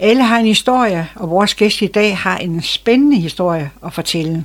[0.00, 4.44] Alle har en historie, og vores gæst i dag har en spændende historie at fortælle.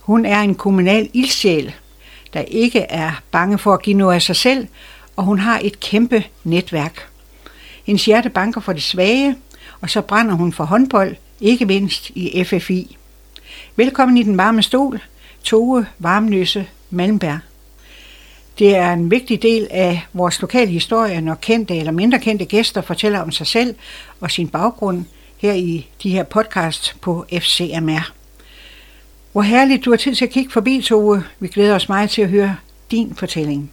[0.00, 1.74] Hun er en kommunal ildsjæl,
[2.32, 4.66] der ikke er bange for at give noget af sig selv,
[5.16, 7.08] og hun har et kæmpe netværk.
[7.84, 9.36] Hendes hjerte banker for de svage,
[9.80, 12.96] og så brænder hun for håndbold, ikke mindst i FFI.
[13.76, 15.00] Velkommen i den varme stol,
[15.44, 17.38] Tove Varmløse Malmberg.
[18.58, 22.80] Det er en vigtig del af vores lokale historie, når kendte eller mindre kendte gæster
[22.80, 23.74] fortæller om sig selv
[24.20, 25.04] og sin baggrund
[25.36, 28.12] her i de her podcasts på FCMR.
[29.32, 31.24] Hvor herligt du har tid til at kigge forbi, Tove.
[31.38, 32.56] Vi glæder os meget til at høre
[32.90, 33.70] din fortælling.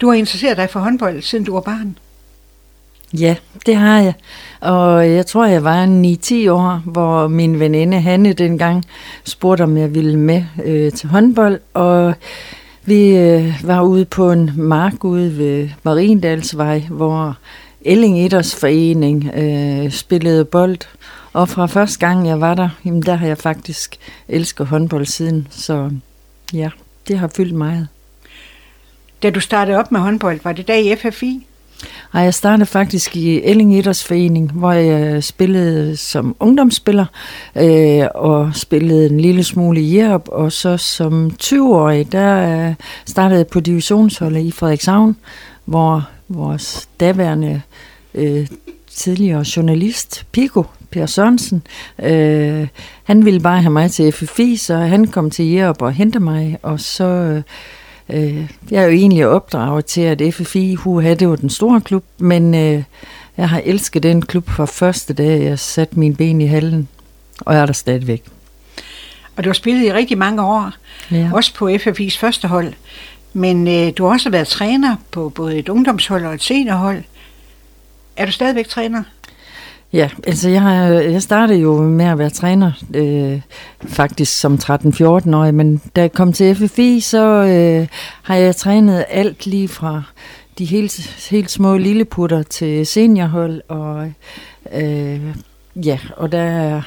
[0.00, 1.98] Du har interesseret dig for håndbold, siden du var barn.
[3.12, 4.14] Ja, det har jeg.
[4.60, 8.84] Og jeg tror, jeg var 9-10 år, hvor min veninde Hanne dengang
[9.24, 11.60] spurgte, om jeg ville med øh, til håndbold.
[11.74, 12.14] Og
[12.86, 17.36] vi øh, var ude på en mark ude ved Mariendalsvej, hvor
[17.80, 20.78] Elling forening øh, spillede bold.
[21.32, 23.96] Og fra første gang jeg var der, jamen der har jeg faktisk
[24.28, 25.48] elsket håndbold siden.
[25.50, 25.90] Så
[26.52, 26.70] ja,
[27.08, 27.88] det har fyldt meget.
[29.22, 31.46] Da du startede op med håndbold, var det der i FFI?
[32.12, 37.06] Og jeg startede faktisk i Elling Idrætsforening, hvor jeg øh, spillede som ungdomsspiller
[37.56, 40.28] øh, og spillede en lille smule i Jerup.
[40.28, 42.74] Og så som 20-årig, der øh,
[43.06, 45.16] startede jeg på divisionsholdet i Frederikshavn,
[45.64, 47.62] hvor vores daværende
[48.14, 48.46] øh,
[48.90, 51.62] tidligere journalist, Pico, Per Sørensen,
[52.02, 52.68] øh,
[53.04, 56.58] han ville bare have mig til FFI, så han kom til Jerup og hentede mig,
[56.62, 57.04] og så...
[57.04, 57.42] Øh,
[58.10, 62.04] Øh, jeg er jo egentlig opdraget til, at FFI, huha, det var den store klub,
[62.18, 62.82] men øh,
[63.36, 66.88] jeg har elsket den klub fra første dag, jeg satte min ben i hallen,
[67.40, 68.24] og jeg er der stadigvæk.
[69.36, 70.72] Og du har spillet i rigtig mange år,
[71.10, 71.30] ja.
[71.32, 72.72] også på FFI's første hold,
[73.32, 77.02] men øh, du har også været træner på både et ungdomshold og et seniorhold.
[78.16, 79.02] Er du stadigvæk træner?
[79.92, 83.40] Ja, altså jeg, jeg startede jo med at være træner øh,
[83.86, 87.88] faktisk som 13-14-årig, men da jeg kom til FFI, så øh,
[88.22, 90.02] har jeg trænet alt lige fra
[90.58, 94.12] de helt, helt små lilleputter til seniorhold, og
[94.72, 95.20] øh,
[95.76, 96.82] ja, og der er,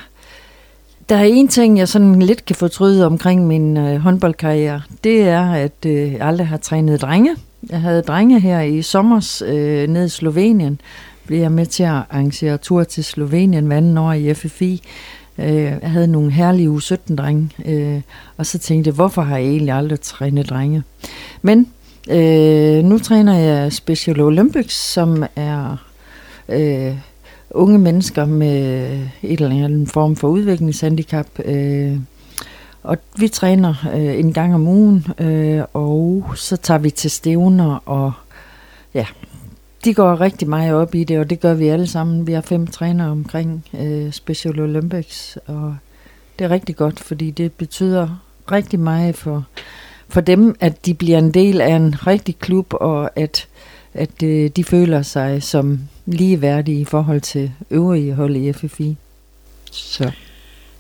[1.10, 5.52] der er en ting, jeg sådan lidt kan fortryde omkring min øh, håndboldkarriere, det er,
[5.52, 7.36] at øh, jeg aldrig har trænet drenge.
[7.70, 10.82] Jeg havde drenge her i sommers øh, nede i Slovenien,
[11.30, 14.82] blev jeg med til at arrangere tur til Slovenien hver anden år i FFI.
[15.38, 18.02] Øh, jeg havde nogle herlige U17-drenge, øh,
[18.38, 20.84] og så tænkte jeg, hvorfor har jeg egentlig aldrig trænet drenge?
[21.42, 21.68] Men
[22.10, 25.78] øh, nu træner jeg Special Olympics, som er
[26.50, 26.98] øh,
[27.52, 28.84] unge mennesker med
[29.24, 31.28] et eller andet form for udviklingshandicap.
[31.46, 31.98] Øh,
[32.84, 37.84] og vi træner øh, en gang om ugen, øh, og så tager vi til stævner
[37.86, 38.12] og
[38.94, 39.06] ja,
[39.86, 42.28] de går rigtig meget op i det, og det gør vi alle sammen.
[42.28, 45.78] Vi har fem trænere omkring øh, Special Olympics, og
[46.40, 49.46] det er rigtig godt, fordi det betyder rigtig meget for,
[50.10, 53.48] for dem, at de bliver en del af en rigtig klub, og at,
[53.94, 58.98] at øh, de føler sig som ligeværdige i forhold til øvrige hold i FFI.
[59.72, 60.12] Så.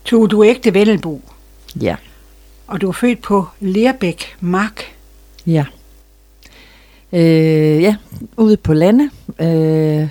[0.05, 1.21] To, du ægte Vennelbo.
[1.81, 1.95] Ja.
[2.67, 4.83] Og du er født på Lerbæk Mark.
[5.47, 5.65] Ja.
[7.13, 7.95] Øh, ja,
[8.37, 9.09] ude på landet.
[9.41, 10.07] Øh,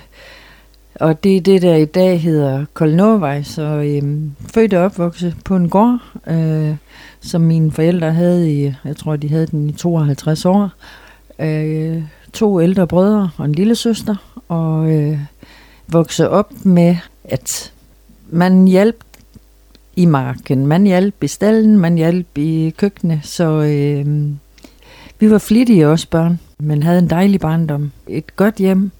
[0.95, 3.43] og det er det, der i dag hedder Kolnovej.
[3.43, 4.19] Så øh,
[4.53, 6.75] født og opvokset på en gård, øh,
[7.21, 10.69] som mine forældre havde i, jeg tror, de havde den i 52 år.
[11.39, 14.15] Øh, to ældre brødre og en lille søster.
[14.47, 15.19] Og øh,
[15.87, 17.73] voksede op med, at
[18.29, 19.03] man hjalp
[19.95, 23.19] i marken, man hjalp i stallen, man hjalp i køkkenet.
[23.23, 24.27] Så øh,
[25.19, 27.91] vi var flittige også børn men havde en dejlig barndom.
[28.07, 28.91] Et godt hjem.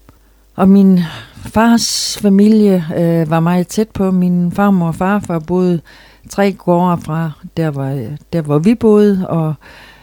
[0.54, 1.00] Og min
[1.46, 4.10] fars familie øh, var meget tæt på.
[4.10, 5.80] Min farmor og farfar boede
[6.28, 9.54] tre gårde fra der, var, der hvor vi boede, og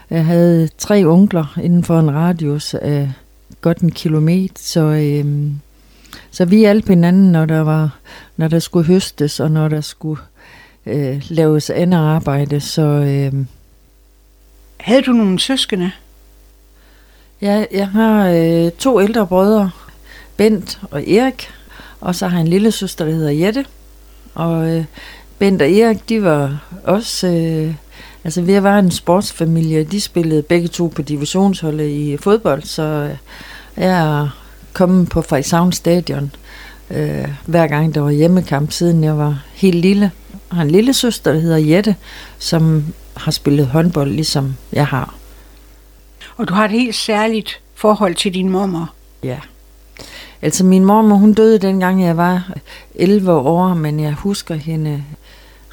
[0.09, 3.12] jeg havde tre onkler inden for en radius af
[3.62, 4.53] godt en kilometer.
[4.56, 5.51] Så, øh,
[6.31, 7.99] så vi hjalp hinanden, når der, var,
[8.37, 10.22] når der skulle høstes, og når der skulle
[10.85, 12.59] øh, laves andet arbejde.
[12.59, 13.46] Så, øh,
[14.79, 15.91] havde du nogle søskende?
[17.41, 19.69] Ja, jeg har øh, to ældre brødre,
[20.37, 21.49] Bent og Erik,
[22.01, 23.66] og så har jeg en lille søster, der hedder Jette.
[24.35, 24.85] Og øh,
[25.39, 27.28] Bent og Erik, de var også...
[27.28, 27.73] Øh,
[28.23, 29.84] altså, vi var en sportsfamilie.
[29.84, 33.17] De spillede begge to på divisionsholdet i fodbold, så øh,
[33.78, 34.29] jeg er
[34.73, 36.31] kommet på Frederikshavn Stadion
[36.91, 40.11] øh, hver gang der var hjemmekamp, siden jeg var helt lille.
[40.49, 41.95] Jeg har en lille søster, der hedder Jette,
[42.37, 42.85] som
[43.17, 45.13] har spillet håndbold, ligesom jeg har.
[46.37, 48.89] Og du har et helt særligt forhold til din mormor.
[49.23, 49.37] Ja.
[50.41, 52.53] Altså min mormor, hun døde dengang jeg var
[52.95, 55.03] 11 år, men jeg husker hende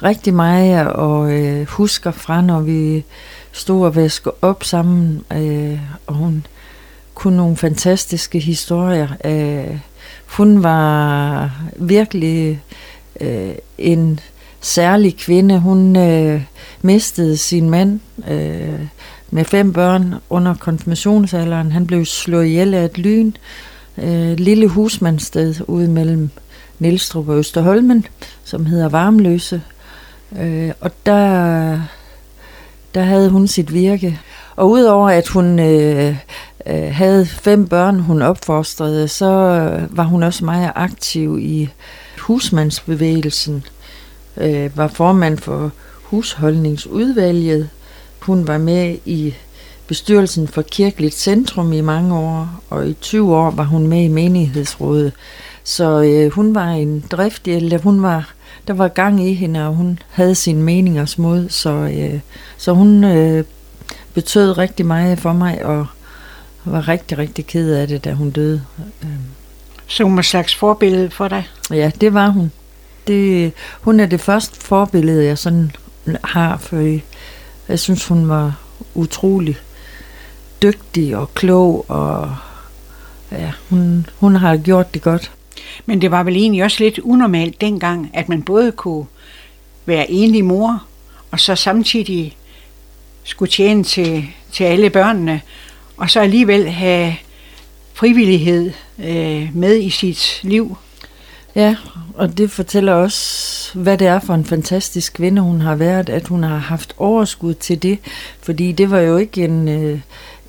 [0.03, 3.03] rigtig meget, og øh, husker fra, når vi
[3.51, 6.45] stod og vaskede op sammen, øh, og hun
[7.13, 9.07] kunne nogle fantastiske historier.
[9.25, 9.77] Øh,
[10.25, 12.61] hun var virkelig
[13.21, 14.19] øh, en
[14.61, 15.59] særlig kvinde.
[15.59, 16.41] Hun øh,
[16.81, 18.79] mistede sin mand øh,
[19.35, 21.71] med fem børn under konfirmationsalderen.
[21.71, 23.31] Han blev slået ihjel af et lyn.
[23.97, 26.29] Øh, lille husmandsted ude mellem
[26.79, 28.05] Nielstrup og Østerholmen,
[28.43, 29.61] som hedder Varmløse.
[30.39, 31.81] Øh, og der,
[32.95, 34.19] der havde hun sit virke.
[34.55, 36.15] Og udover at hun øh,
[36.67, 39.25] øh, havde fem børn, hun opfostrede, så
[39.89, 41.69] var hun også meget aktiv i
[42.19, 43.63] husmandsbevægelsen.
[44.37, 45.71] Øh, var formand for
[46.03, 47.69] husholdningsudvalget.
[48.19, 49.33] Hun var med i
[49.87, 54.07] bestyrelsen for Kirkeligt Centrum i mange år, og i 20 år var hun med i
[54.07, 55.13] menighedsrådet.
[55.63, 58.33] Så øh, hun var en driftig, eller hun var,
[58.67, 62.19] der var gang i hende, og hun havde sin meningers mod, så, øh,
[62.57, 63.43] så hun øh,
[64.13, 65.85] betød rigtig meget for mig, og
[66.65, 68.61] var rigtig, rigtig ked af det, da hun døde.
[69.87, 71.47] Så hun var slags forbillede for dig?
[71.71, 72.51] Ja, det var hun.
[73.07, 75.71] Det, hun er det første forbillede, jeg sådan
[76.23, 76.99] har, for
[77.69, 78.59] jeg synes, hun var
[78.95, 79.57] utrolig
[80.61, 82.35] dygtig og klog, og
[83.31, 85.31] ja, hun, hun har gjort det godt.
[85.85, 89.05] Men det var vel egentlig også lidt unormalt dengang, at man både kunne
[89.85, 90.83] være enlig mor,
[91.31, 92.37] og så samtidig
[93.23, 95.41] skulle tjene til, til alle børnene,
[95.97, 97.15] og så alligevel have
[97.93, 100.77] frivillighed øh, med i sit liv.
[101.55, 101.75] Ja,
[102.13, 106.27] og det fortæller også, hvad det er for en fantastisk kvinde, hun har været, at
[106.27, 107.99] hun har haft overskud til det,
[108.41, 109.99] fordi det var jo ikke en, øh,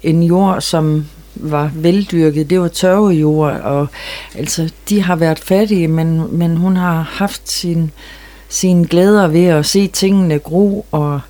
[0.03, 3.87] en jord, som var veldyrket, det var tørvejord, og
[4.35, 7.91] altså, de har været fattige, men, men hun har haft sin,
[8.49, 11.20] sine glæder ved at se tingene gro, og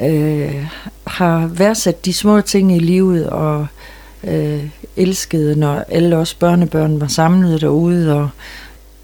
[0.00, 0.66] øh,
[1.06, 3.66] har værdsat de små ting i livet, og
[4.24, 4.64] øh,
[4.96, 8.28] elskede, når alle os børnebørn var samlet derude, og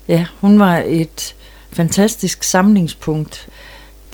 [0.08, 1.34] ja, hun var et
[1.72, 3.48] fantastisk samlingspunkt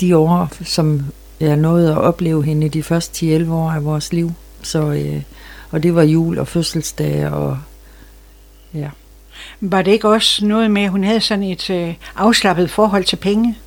[0.00, 1.04] de år, som
[1.40, 4.32] jeg nåede at opleve hende i de første 10-11 år af vores liv.
[4.62, 5.22] Så, øh,
[5.70, 7.58] og det var jul og fødselsdag og
[8.74, 8.88] ja.
[9.60, 13.16] Var det ikke også noget med, at hun havde sådan et øh, afslappet forhold til
[13.16, 13.58] penge?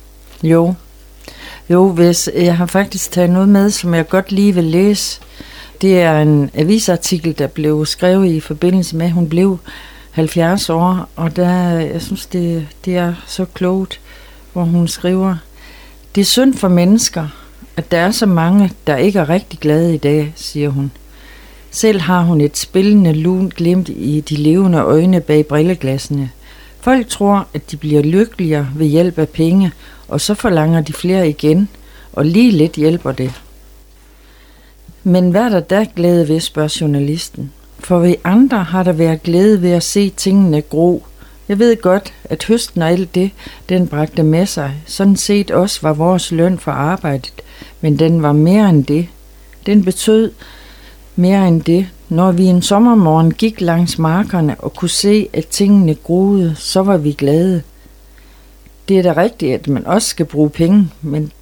[0.42, 0.74] Jo.
[1.70, 5.20] Jo, hvis jeg har faktisk taget noget med, som jeg godt lige vil læse.
[5.80, 9.58] Det er en avisartikel, der blev skrevet i forbindelse med, at hun blev
[10.18, 14.00] 70 år, og der, jeg synes, det, det er så klogt,
[14.52, 15.36] hvor hun skriver,
[16.14, 17.28] det er synd for mennesker,
[17.76, 20.90] at der er så mange, der ikke er rigtig glade i dag, siger hun.
[21.70, 26.30] Selv har hun et spillende lunt glimt i de levende øjne bag brilleglassene.
[26.80, 29.72] Folk tror, at de bliver lykkeligere ved hjælp af penge,
[30.08, 31.68] og så forlanger de flere igen,
[32.12, 33.32] og lige lidt hjælper det.
[35.04, 37.52] Men hvad er der da glæde ved, spørger journalisten.
[37.88, 41.06] For vi andre har der været glæde ved at se tingene gro.
[41.48, 43.30] Jeg ved godt, at høsten og alt det,
[43.68, 47.32] den bragte med sig, sådan set også var vores løn for arbejdet,
[47.80, 49.08] men den var mere end det.
[49.66, 50.32] Den betød
[51.16, 51.88] mere end det.
[52.08, 56.96] Når vi en sommermorgen gik langs markerne og kunne se, at tingene groede, så var
[56.96, 57.62] vi glade.
[58.88, 61.32] Det er da rigtigt, at man også skal bruge penge, men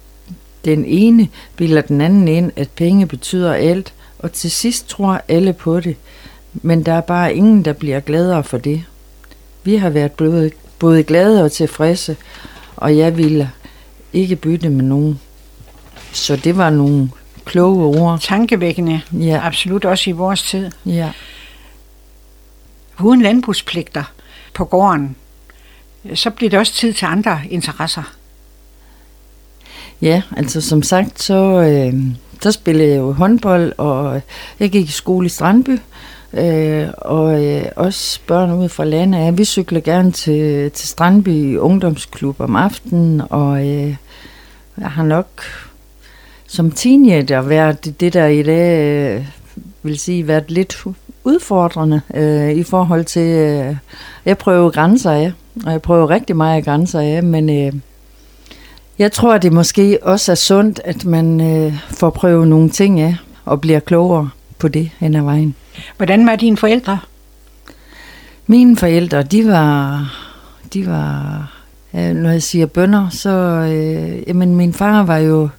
[0.65, 5.53] den ene bilder den anden ind, at penge betyder alt, og til sidst tror alle
[5.53, 5.95] på det.
[6.53, 8.83] Men der er bare ingen, der bliver gladere for det.
[9.63, 12.17] Vi har været både, både glade og tilfredse,
[12.75, 13.51] og jeg ville
[14.13, 15.19] ikke bytte med nogen.
[16.11, 17.09] Så det var nogle
[17.45, 18.19] kloge ord.
[18.21, 19.01] Tankevækkende.
[19.11, 19.39] Ja.
[19.43, 20.71] Absolut også i vores tid.
[20.85, 21.11] Ja.
[22.99, 24.03] Uden landbrugspligter
[24.53, 25.15] på gården,
[26.13, 28.13] så bliver det også tid til andre interesser.
[30.01, 31.93] Ja, altså som sagt, så, øh,
[32.41, 34.21] så spillede jeg jo håndbold, og
[34.59, 35.77] jeg gik i skole i Strandby,
[36.33, 39.19] øh, og øh, også børn ud fra landet.
[39.19, 43.95] Ja, vi cykler gerne til, til Strandby Ungdomsklub om aftenen, og øh,
[44.77, 45.27] jeg har nok
[46.47, 49.25] som teenager været det, der i dag øh,
[49.83, 50.83] vil sige, været lidt
[51.23, 53.75] udfordrende øh, i forhold til, øh,
[54.25, 55.31] jeg prøver grænser af,
[55.65, 57.73] og jeg prøver rigtig meget grænser af, men øh,
[58.99, 62.99] jeg tror, at det måske også er sundt, at man øh, får prøvet nogle ting
[62.99, 63.15] af,
[63.45, 65.55] og bliver klogere på det hen ad vejen.
[65.97, 66.99] Hvordan var dine forældre?
[68.47, 70.05] Mine forældre, de var,
[70.73, 71.47] de var
[71.93, 75.49] når jeg siger bønder, så, øh, jamen min far var jo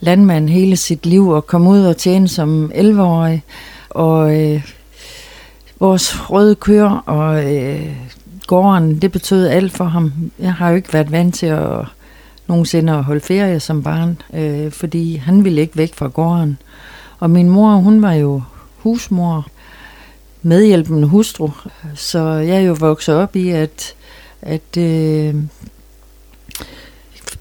[0.00, 3.42] landmand hele sit liv og kom ud og tjene som 11-årig.
[3.90, 4.62] Og øh,
[5.80, 7.96] vores røde køer og øh,
[8.46, 10.12] gården, det betød alt for ham.
[10.38, 11.84] Jeg har jo ikke været vant til at
[12.46, 16.58] nogensinde at holde ferie som barn, øh, fordi han ville ikke væk fra gården.
[17.18, 18.42] Og min mor, hun var jo
[18.78, 19.46] husmor,
[20.42, 21.50] medhjælpende hustru,
[21.94, 23.94] så jeg er jo vokset op i, at,
[24.42, 25.34] at øh,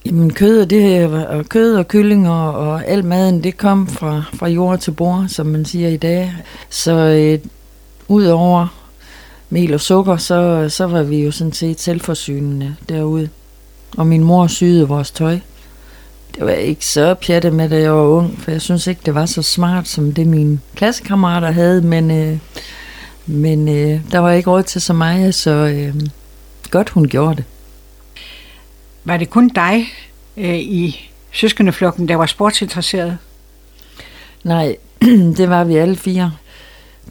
[0.05, 4.79] Jamen kød, det, og kød og kyllinger og al maden, det kom fra, fra jord
[4.79, 6.33] til bord, som man siger i dag.
[6.69, 7.39] Så øh,
[8.07, 8.67] udover
[9.49, 13.29] mel og sukker, så, så var vi jo sådan set selvforsynende derude.
[13.97, 15.39] Og min mor syede vores tøj.
[16.35, 19.15] Det var ikke så pjatte med, da jeg var ung, for jeg synes ikke, det
[19.15, 22.37] var så smart, som det mine klassekammerater havde, men, øh,
[23.25, 25.95] men øh, der var ikke råd til så meget, så øh,
[26.71, 27.43] godt hun gjorde det.
[29.03, 29.85] Var det kun dig
[30.37, 33.17] øh, i søskendeflokken, der var sportsinteresseret?
[34.43, 34.77] Nej,
[35.37, 36.31] det var vi alle fire.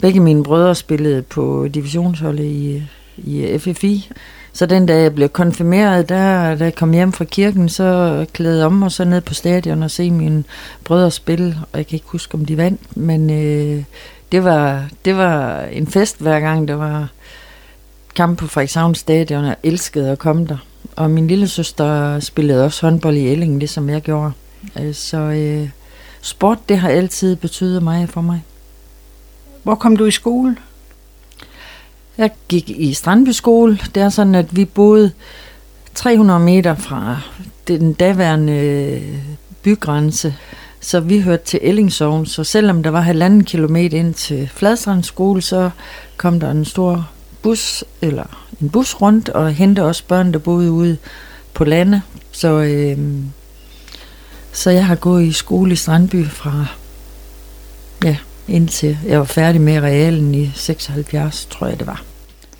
[0.01, 2.83] Begge mine brødre spillede på divisionsholdet i,
[3.17, 4.09] i FFI.
[4.55, 8.65] Så den dag jeg blev konfirmeret, der, da jeg kom hjem fra kirken, så klædte
[8.65, 10.43] om og så ned på stadion og se mine
[10.83, 11.57] brødre spille.
[11.71, 13.83] Og jeg kan ikke huske, om de vandt, men øh,
[14.31, 17.07] det, var, det var en fest hver gang, der var
[18.15, 19.45] kamp på Frederikshavn stadion.
[19.45, 20.57] Jeg elskede at komme der.
[20.95, 24.31] Og min lille søster spillede også håndbold i Elling, det som jeg gjorde.
[24.79, 25.69] Øh, så øh,
[26.21, 28.43] sport, det har altid betydet meget for mig.
[29.63, 30.55] Hvor kom du i skole?
[32.17, 33.79] Jeg gik i Strandby skole.
[33.95, 35.11] Det er sådan, at vi boede
[35.95, 37.19] 300 meter fra
[37.67, 39.17] den daværende øh,
[39.63, 40.35] bygrænse.
[40.79, 45.41] Så vi hørte til Ellingsovn, så selvom der var halvanden kilometer ind til Fladstrand skole,
[45.41, 45.69] så
[46.17, 47.09] kom der en stor
[47.41, 50.97] bus, eller en bus rundt, og hente også børn, der boede ude
[51.53, 52.01] på landet.
[52.31, 52.97] Så, øh,
[54.51, 56.65] så jeg har gået i skole i Strandby fra,
[58.03, 62.03] ja, indtil jeg var færdig med realen i 76, tror jeg det var.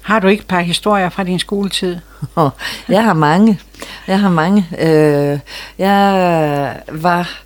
[0.02, 1.98] Har du ikke et par historier fra din skoletid?
[2.90, 3.60] jeg har mange.
[4.08, 4.68] Jeg har mange.
[4.80, 5.40] Øh,
[5.78, 7.42] jeg var...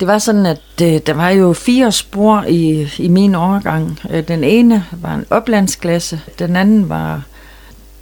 [0.00, 3.98] Det var sådan, at øh, der var jo fire spor i, i min overgang.
[4.10, 7.22] Øh, den ene var en oplandsklasse, den anden var,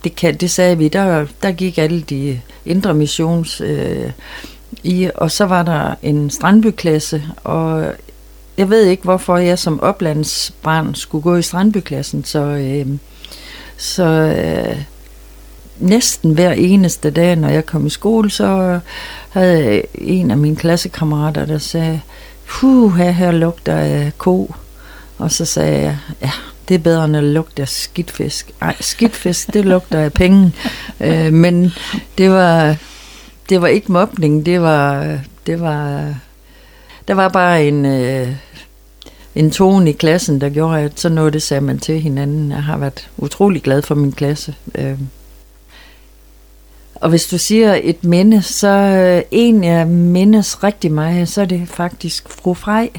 [0.05, 4.11] det, kan, det sagde vi, der, der gik alle de indre missions øh,
[4.83, 7.93] i, og så var der en strandbyklasse, og
[8.63, 12.87] jeg ved ikke, hvorfor jeg som oplandsbarn skulle gå i strandbyklassen, så, øh,
[13.77, 14.83] så øh,
[15.79, 18.81] næsten hver eneste dag, når jeg kom i skole, så
[19.31, 22.01] havde en af mine klassekammerater, der sagde,
[22.49, 24.55] puh, her, her lugter af ko.
[25.19, 26.31] Og så sagde jeg, ja,
[26.69, 28.51] det er bedre end at lugte af skidtfisk.
[28.61, 30.53] Nej, skidtfisk, det lugter af penge.
[31.01, 31.73] øh, men
[32.19, 32.77] det var,
[33.49, 36.15] det var ikke mobning, det var, det var
[37.09, 38.29] der var bare en, øh,
[39.35, 42.51] en tone i klassen, der gjorde, at så noget det sagde man til hinanden.
[42.51, 44.55] Jeg har været utrolig glad for min klasse.
[44.75, 44.99] Øh.
[46.95, 51.45] Og hvis du siger et minde, så øh, en jeg mindes rigtig meget, så er
[51.45, 52.91] det faktisk fru Frej.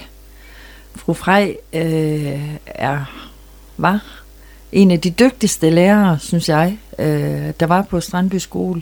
[0.95, 3.05] Fru Frej øh, er,
[3.77, 4.23] var
[4.71, 8.81] en af de dygtigste lærere, synes jeg, øh, der var på Strandby skole.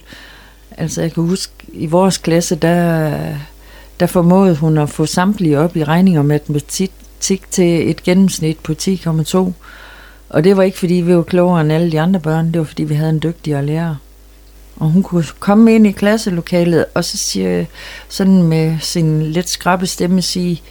[0.77, 3.35] Altså jeg kan huske, i vores klasse, der
[4.01, 8.73] der formåede hun at få samtlige op i regning og matematik til et gennemsnit på
[8.81, 9.51] 10,2.
[10.29, 12.65] Og det var ikke, fordi vi var klogere end alle de andre børn, det var,
[12.65, 13.95] fordi vi havde en dygtigere lærer.
[14.75, 17.65] Og hun kunne komme ind i klasselokalet, og så siger
[18.09, 20.61] sådan med sin lidt skrappe stemme sige,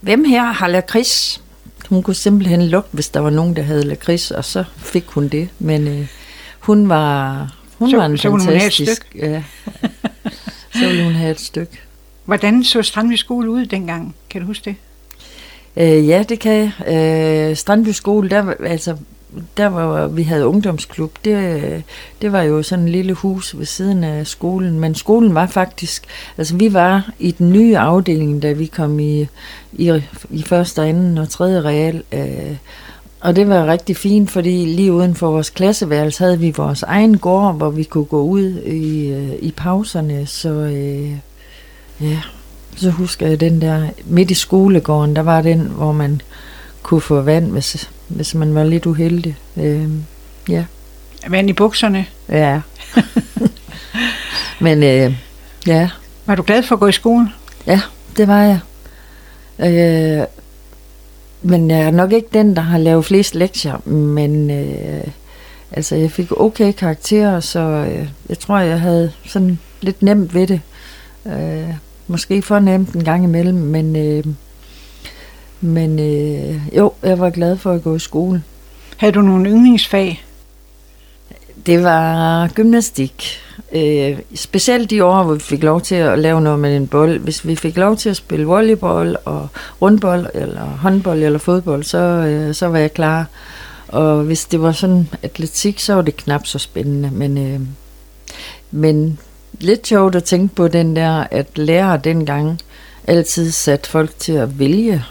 [0.00, 1.42] hvem her har lakrids?
[1.88, 5.28] Hun kunne simpelthen lugte, hvis der var nogen, der havde lakrids, og så fik hun
[5.28, 5.48] det.
[5.58, 6.06] Men øh,
[6.58, 7.38] hun var,
[7.78, 9.06] hun så, var en så fantastisk...
[9.12, 9.42] Hun ja.
[10.78, 11.85] så ville hun have et stykke.
[12.26, 14.14] Hvordan så Strandby skole ud dengang?
[14.30, 14.76] Kan du huske det?
[15.76, 16.94] Øh, ja, det kan jeg.
[17.50, 18.96] Øh, Strandby skole, der, altså,
[19.56, 21.12] der var vi havde ungdomsklub.
[21.24, 21.80] Det, øh,
[22.22, 24.80] det var jo sådan en lille hus ved siden af skolen.
[24.80, 26.04] Men skolen var faktisk...
[26.38, 29.26] Altså, vi var i den nye afdeling, da vi kom i,
[29.72, 32.02] i, i første, anden og tredje real.
[32.12, 32.56] Øh,
[33.20, 37.18] og det var rigtig fint, fordi lige uden for vores klasseværelse havde vi vores egen
[37.18, 40.26] gård, hvor vi kunne gå ud i, øh, i pauserne.
[40.26, 41.12] Så øh,
[42.00, 42.20] Ja,
[42.76, 46.20] så husker jeg den der, midt i skolegården, der var den, hvor man
[46.82, 49.36] kunne få vand, hvis, hvis man var lidt uheldig.
[49.56, 49.88] Øh,
[50.48, 50.64] ja.
[51.28, 52.06] Vand i bukserne?
[52.28, 52.60] Ja.
[54.60, 55.16] Men øh,
[55.66, 55.90] ja.
[56.26, 57.28] Var du glad for at gå i skole?
[57.66, 57.80] Ja,
[58.16, 58.60] det var jeg.
[59.58, 60.26] Øh,
[61.42, 65.04] men jeg er nok ikke den, der har lavet flest lektier, men øh,
[65.72, 70.46] altså jeg fik okay karakterer, så øh, jeg tror, jeg havde sådan lidt nemt ved
[70.46, 70.60] det.
[71.26, 71.74] Øh,
[72.06, 74.24] måske for nemt en gang imellem, men, øh,
[75.60, 78.42] men øh, jo, jeg var glad for at gå i skole.
[78.96, 80.24] Havde du nogle yndlingsfag?
[81.66, 83.40] Det var gymnastik.
[83.72, 87.18] Øh, specielt de år, hvor vi fik lov til at lave noget med en bold.
[87.18, 89.48] Hvis vi fik lov til at spille volleyball og
[89.82, 93.26] rundbold, eller håndbold eller fodbold, så, øh, så var jeg klar.
[93.88, 97.10] Og hvis det var sådan atletik, så var det knap så spændende.
[97.10, 97.60] Men, øh,
[98.70, 99.18] men
[99.60, 102.60] lidt sjovt at tænke på den der, at lærer dengang
[103.06, 105.04] altid sat folk til at vælge.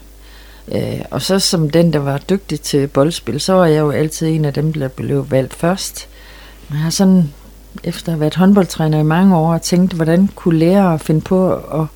[0.71, 4.27] Øh, og så som den, der var dygtig til boldspil, så var jeg jo altid
[4.27, 6.07] en af dem, der blev valgt først.
[6.69, 7.33] Jeg har sådan,
[7.83, 11.87] efter at have været håndboldtræner i mange år, tænkt, hvordan kunne lærere finde på at,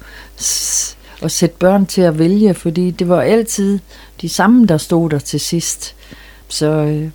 [1.22, 3.80] at sætte børn til at vælge, fordi det var altid
[4.22, 5.96] de samme, der stod der til sidst.
[6.48, 7.10] Så øh,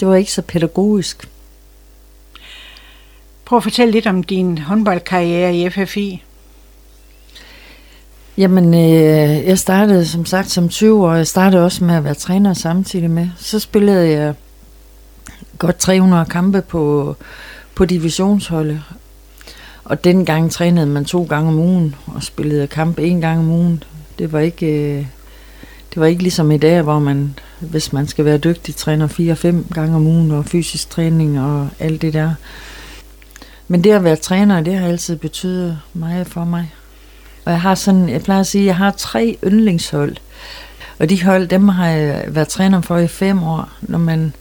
[0.00, 1.28] det var ikke så pædagogisk.
[3.44, 6.22] Prøv at fortælle lidt om din håndboldkarriere i FFI.
[8.38, 11.14] Jamen, øh, jeg startede som sagt som 20 år.
[11.14, 13.28] Jeg startede også med at være træner samtidig med.
[13.36, 14.34] Så spillede jeg
[15.58, 17.16] godt 300 kampe på,
[17.74, 18.82] på divisionsholdet.
[19.84, 23.82] Og dengang trænede man to gange om ugen og spillede kamp en gang om ugen.
[24.18, 25.06] Det var ikke, øh,
[25.94, 29.66] det var ikke ligesom i dag, hvor man, hvis man skal være dygtig, træner fire-fem
[29.74, 32.34] gange om ugen og fysisk træning og alt det der.
[33.68, 36.72] Men det at være træner, det har altid betydet meget for mig.
[37.44, 40.16] Og jeg har sådan, jeg plejer at sige, jeg har tre yndlingshold.
[40.98, 43.68] Og de hold, dem har jeg været træner for i fem år.
[43.80, 44.32] Når man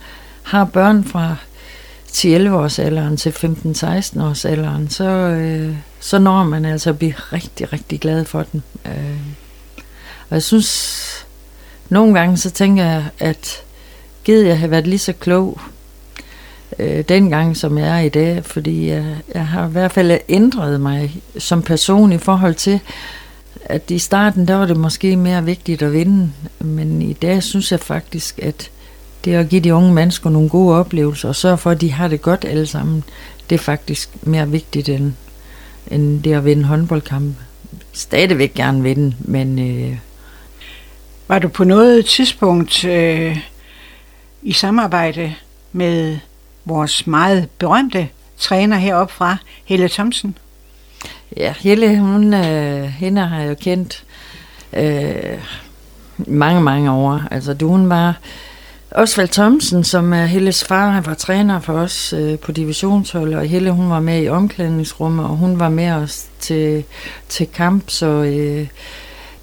[0.44, 1.36] har børn fra
[2.12, 7.13] 10-11 års alderen til 15-16 års alderen, så, øh, så når man altså at blive
[7.13, 8.63] rigtig, rigtig glad for den.
[8.86, 9.20] Øh,
[10.30, 11.25] og jeg synes,
[11.89, 13.63] nogle gange så tænker jeg, at
[14.24, 15.62] givet jeg have været lige så klog
[16.80, 20.82] øh, dengang, som jeg er i dag, fordi jeg, jeg har i hvert fald ændret
[20.82, 22.80] mig som person i forhold til,
[23.65, 27.72] at i starten, der var det måske mere vigtigt at vinde, men i dag synes
[27.72, 28.70] jeg faktisk, at
[29.25, 32.08] det at give de unge mennesker nogle gode oplevelser, og sørge for, at de har
[32.08, 33.03] det godt alle sammen,
[33.50, 35.13] det er faktisk mere vigtigt end,
[35.88, 37.36] end det at vinde håndboldkampe.
[37.93, 39.60] Stadigvæk gerne vinde, men...
[39.60, 39.97] Øh,
[41.28, 43.38] var du på noget tidspunkt øh,
[44.41, 45.34] i samarbejde
[45.71, 46.17] med
[46.65, 50.38] vores meget berømte træner heroppe fra, Helle Thomsen?
[51.38, 54.04] Ja, Helle, hun, øh, hende har jeg jo kendt
[54.73, 55.39] øh,
[56.17, 57.21] mange, mange år.
[57.32, 58.17] Altså, du, hun var
[58.91, 63.45] Osvald Thomsen, som er Helles far, han var træner for os øh, på divisionshold, og
[63.45, 66.84] Helle, hun var med i omklædningsrummet, og hun var med os til,
[67.30, 68.67] til kamp, så øh,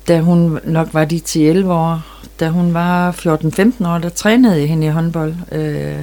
[0.08, 2.02] da hun nok var de 10-11 år,
[2.40, 5.34] da hun var 14-15 år, der trænede jeg hende i håndbold.
[5.52, 5.98] Øh,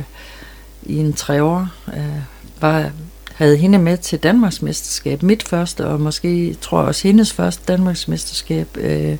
[0.87, 1.67] i en tre år.
[1.93, 2.21] Øh,
[2.61, 2.91] var,
[3.33, 8.77] havde hende med til Danmarksmesterskab, mit første, og måske, tror jeg også, hendes første Danmarksmesterskab.
[8.77, 9.17] Øh,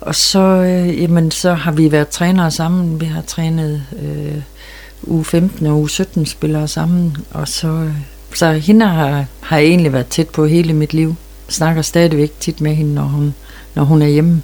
[0.00, 3.00] og så, øh, jamen, så har vi været trænere sammen.
[3.00, 4.42] Vi har trænet øh,
[5.02, 7.16] u 15 og u 17 spillere sammen.
[7.30, 7.92] Og så, øh,
[8.34, 11.14] så hende har, har jeg egentlig været tæt på hele mit liv.
[11.48, 13.34] Snakker stadigvæk tit med hende, når hun,
[13.74, 14.42] når hun er hjemme.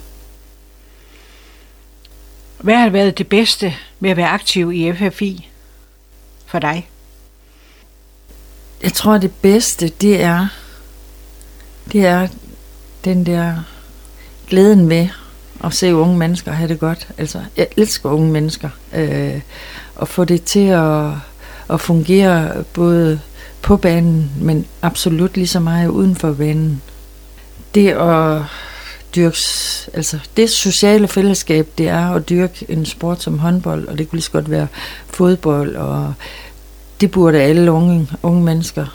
[2.61, 5.48] Hvad har været det bedste med at være aktiv i FFI?
[6.54, 6.88] For dig?
[8.82, 10.46] Jeg tror, det bedste, det er,
[11.92, 12.28] det er
[13.04, 13.54] den der
[14.48, 15.08] glæden ved
[15.64, 17.08] at se unge mennesker have det godt.
[17.18, 18.70] Altså, jeg elsker unge mennesker.
[18.92, 19.40] Øh,
[19.94, 21.10] og få det til at,
[21.70, 23.20] at fungere både
[23.62, 26.82] på banen, men absolut lige så meget uden for banen.
[27.74, 28.42] Det at
[29.16, 29.36] dyrke,
[29.92, 34.16] altså det sociale fællesskab, det er at dyrke en sport som håndbold, og det kunne
[34.16, 34.66] lige så godt være
[35.06, 36.14] fodbold og
[37.00, 38.87] det burde alle unge, unge mennesker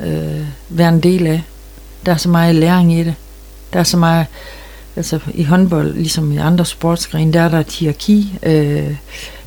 [0.00, 1.42] øh, være en del af.
[2.06, 3.14] Der er så meget læring i det.
[3.72, 4.26] Der er så meget,
[4.96, 8.38] altså i håndbold, ligesom i andre sportsgrene, der er der et hierarki.
[8.42, 8.96] Øh,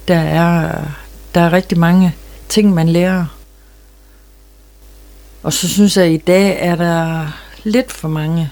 [0.07, 0.81] der, er,
[1.35, 2.15] der er rigtig mange
[2.49, 3.25] ting, man lærer.
[5.43, 7.27] Og så synes jeg, at i dag er der
[7.63, 8.51] lidt for mange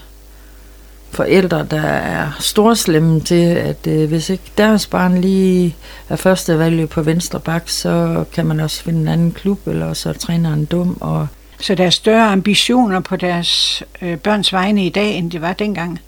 [1.12, 5.76] forældre, der er storslemme til, at øh, hvis ikke deres barn lige
[6.08, 9.94] er første valg på venstre bak, så kan man også finde en anden klub, eller
[9.94, 10.96] så træner en dum.
[11.00, 11.26] Og
[11.60, 15.52] så der er større ambitioner på deres øh, børns vegne i dag, end det var
[15.52, 16.00] dengang?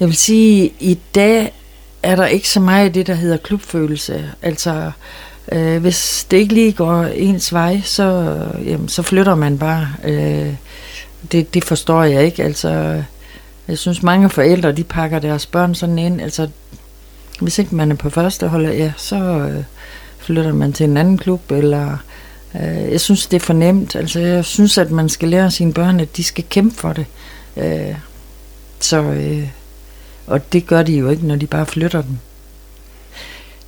[0.00, 1.52] Jeg vil sige, at i dag
[2.02, 4.30] er der ikke så meget af det, der hedder klubfølelse.
[4.42, 4.90] Altså,
[5.52, 9.88] øh, hvis det ikke lige går ens vej, så, jamen, så flytter man bare.
[10.04, 10.54] Øh,
[11.32, 12.44] det, det forstår jeg ikke.
[12.44, 13.02] Altså,
[13.68, 16.20] jeg synes, mange forældre, de pakker deres børn sådan ind.
[16.20, 16.48] Altså,
[17.40, 19.64] hvis ikke man er på første hold, ja, så øh,
[20.18, 21.96] flytter man til en anden klub, eller
[22.54, 23.96] øh, jeg synes, det er for nemt.
[23.96, 27.06] Altså, jeg synes, at man skal lære sine børn, at de skal kæmpe for det.
[27.56, 27.94] Øh,
[28.80, 29.48] så, øh,
[30.26, 32.18] og det gør de jo ikke, når de bare flytter dem.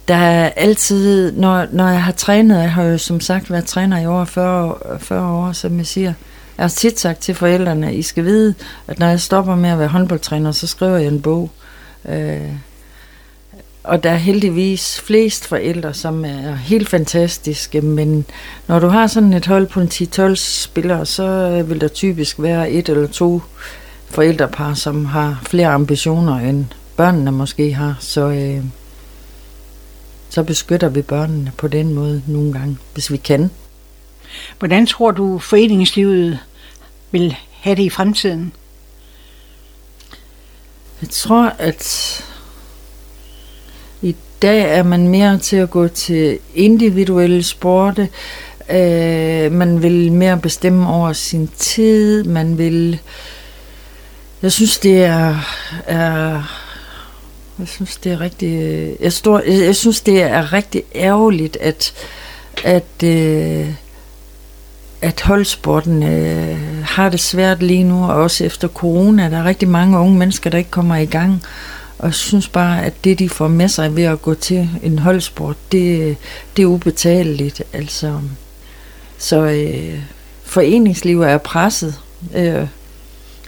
[0.09, 3.99] der er altid, når, når jeg har trænet, jeg har jo som sagt været træner
[4.01, 6.13] i over 40, 40 år, som jeg siger,
[6.61, 8.55] jeg har tit sagt til forældrene, I skal vide,
[8.87, 11.51] at når jeg stopper med at være håndboldtræner, så skriver jeg en bog.
[12.09, 12.53] Øh,
[13.85, 18.25] og der er heldigvis flest forældre, som er helt fantastiske, men
[18.67, 22.71] når du har sådan et hold på en 10-12 spillere, så vil der typisk være
[22.71, 23.43] et eller to
[24.07, 26.65] forældrepar, som har flere ambitioner, end
[26.97, 27.97] børnene måske har.
[28.01, 28.65] Så, øh,
[30.29, 33.51] så beskytter vi børnene på den måde nogle gange, hvis vi kan.
[34.59, 36.39] Hvordan tror du, foreningslivet
[37.11, 38.53] vil have det i fremtiden?
[41.03, 42.25] Jeg tror, at
[44.03, 48.09] i dag er man mere til at gå til individuelle sporte.
[48.71, 52.25] Øh, man vil mere bestemme over sin tid.
[52.25, 52.99] Man vil...
[54.43, 55.37] Jeg synes, det er...
[55.87, 56.43] er
[57.59, 58.97] jeg synes, det er rigtig...
[59.01, 61.95] Jeg, står, jeg synes, det er rigtig ærgerligt, at,
[62.65, 63.75] at, øh,
[65.03, 69.31] at holdsporten øh, har det svært lige nu, og også efter corona.
[69.31, 71.43] Der er rigtig mange unge mennesker, der ikke kommer i gang.
[71.99, 74.99] Og jeg synes bare, at det, de får med sig ved at gå til en
[74.99, 76.17] holdsport, det,
[76.57, 77.63] det er ubetaleligt.
[77.73, 78.21] Altså,
[79.19, 79.99] så øh,
[80.45, 81.95] foreningslivet er presset.
[82.35, 82.67] Øh,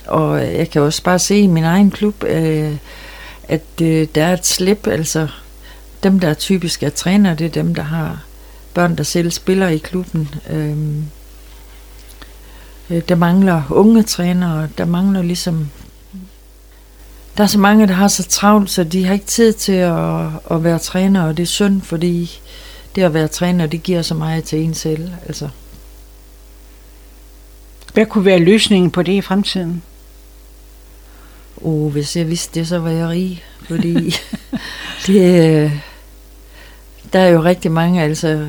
[0.07, 2.73] og jeg kan også bare se i min egen klub, øh,
[3.49, 4.87] at øh, der er et slip.
[4.87, 5.29] Altså,
[6.03, 8.25] dem, der typisk er træner, det er dem, der har
[8.75, 10.29] børn, der selv spiller i klubben.
[10.51, 10.77] Øh,
[13.01, 15.69] der mangler unge trænere, der mangler ligesom
[17.37, 20.27] der er så mange, der har så travlt, så de har ikke tid til at,
[20.51, 22.41] at være træner, og det er synd, fordi
[22.95, 25.11] det at være træner, det giver så meget til en selv.
[25.27, 25.49] Altså.
[27.95, 29.83] Hvad kunne være løsningen på det i fremtiden?
[31.57, 34.15] Oh, hvis jeg vidste det, så var jeg rig, fordi
[35.07, 35.73] det, øh,
[37.13, 38.47] der er jo rigtig mange, altså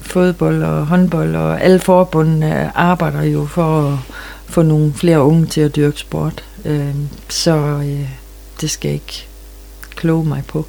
[0.00, 3.98] fodbold og håndbold og alle forbundene arbejder jo for at
[4.46, 6.44] få nogle flere unge til at dyrke sport.
[6.64, 6.94] Øh,
[7.28, 8.08] så øh,
[8.60, 9.26] det skal jeg ikke
[9.90, 10.66] kloge mig på.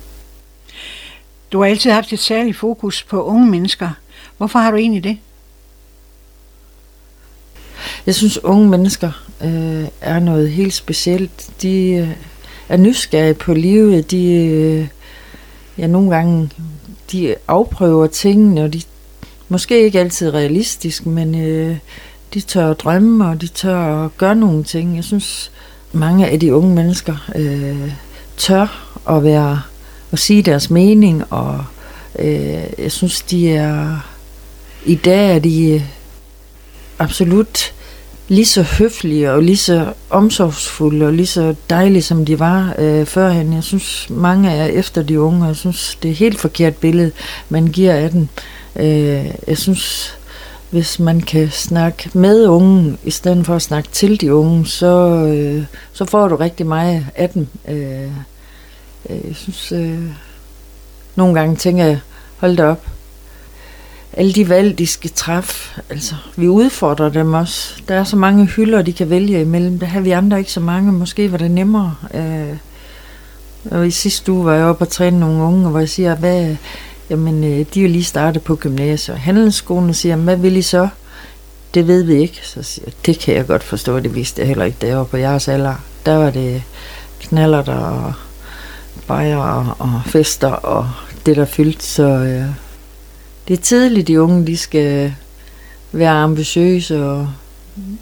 [1.52, 3.90] Du har altid haft et særligt fokus på unge mennesker.
[4.38, 5.18] Hvorfor har du egentlig det?
[8.06, 11.50] Jeg synes, unge mennesker øh, er noget helt specielt.
[11.62, 12.10] De øh,
[12.70, 14.12] er nysgerrige på livet.
[14.12, 14.88] De, øh,
[15.78, 16.50] ja, nogle gange
[17.12, 18.82] de afprøver tingene, og de
[19.54, 21.78] måske ikke altid realistisk, men øh,
[22.34, 24.96] de tør drømme, og de tør gøre nogle ting.
[24.96, 25.52] Jeg synes,
[25.92, 27.92] mange af de unge mennesker øh,
[28.38, 29.62] tør at være
[30.12, 31.66] at sige deres mening, og
[32.20, 34.00] øh, jeg synes, de er
[34.86, 35.82] i dag er de øh,
[37.00, 37.74] absolut
[38.28, 43.06] lige så høflige og lige så omsorgsfulde og lige så dejlige, som de var øh,
[43.06, 43.54] førhen.
[43.54, 46.76] Jeg synes, mange er efter de unge, og jeg synes, det er et helt forkert
[46.76, 47.12] billede,
[47.50, 48.28] man giver af dem.
[48.76, 50.14] Øh, jeg synes,
[50.70, 55.16] hvis man kan snakke med unge, i stedet for at snakke til de unge, så,
[55.36, 57.48] øh, så får du rigtig meget af dem.
[57.68, 58.04] Øh,
[59.10, 60.00] øh, jeg synes, øh,
[61.16, 62.00] nogle gange tænker jeg,
[62.38, 62.88] hold da op,
[64.14, 67.74] alle de valg, de skal træffe, altså, vi udfordrer dem også.
[67.88, 69.80] Der er så mange hylder, de kan vælge imellem.
[69.80, 70.92] Der har vi andre ikke så mange.
[70.92, 71.96] Måske var det nemmere.
[72.14, 72.58] Øh,
[73.72, 76.56] og i sidste uge var jeg oppe og træne nogle unge, hvor jeg siger, hvad,
[77.10, 80.58] Jamen, øh, de er jo lige startet på gymnasiet og handelsskolen og siger, hvad vil
[80.58, 80.88] I så?
[81.74, 82.40] Det ved vi ikke.
[82.44, 84.98] Så siger jeg, det kan jeg godt forstå, det vidste jeg heller ikke, da jeg
[84.98, 85.76] var på jeres alder.
[86.06, 86.64] Der var det
[87.20, 88.14] knaller der og
[89.08, 90.90] bajer og, og fester og
[91.26, 91.84] det der fyldt.
[91.84, 92.46] Så øh,
[93.48, 95.14] det er tidligt, de unge de skal
[95.92, 97.30] være ambitiøse og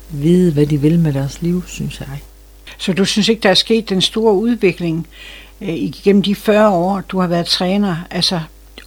[0.10, 2.08] vide, hvad de vil med deres liv, synes jeg.
[2.78, 5.08] Så du synes ikke, der er sket den store udvikling
[5.62, 7.96] øh, igennem de 40 år, du har været træner?
[8.12, 8.40] Altså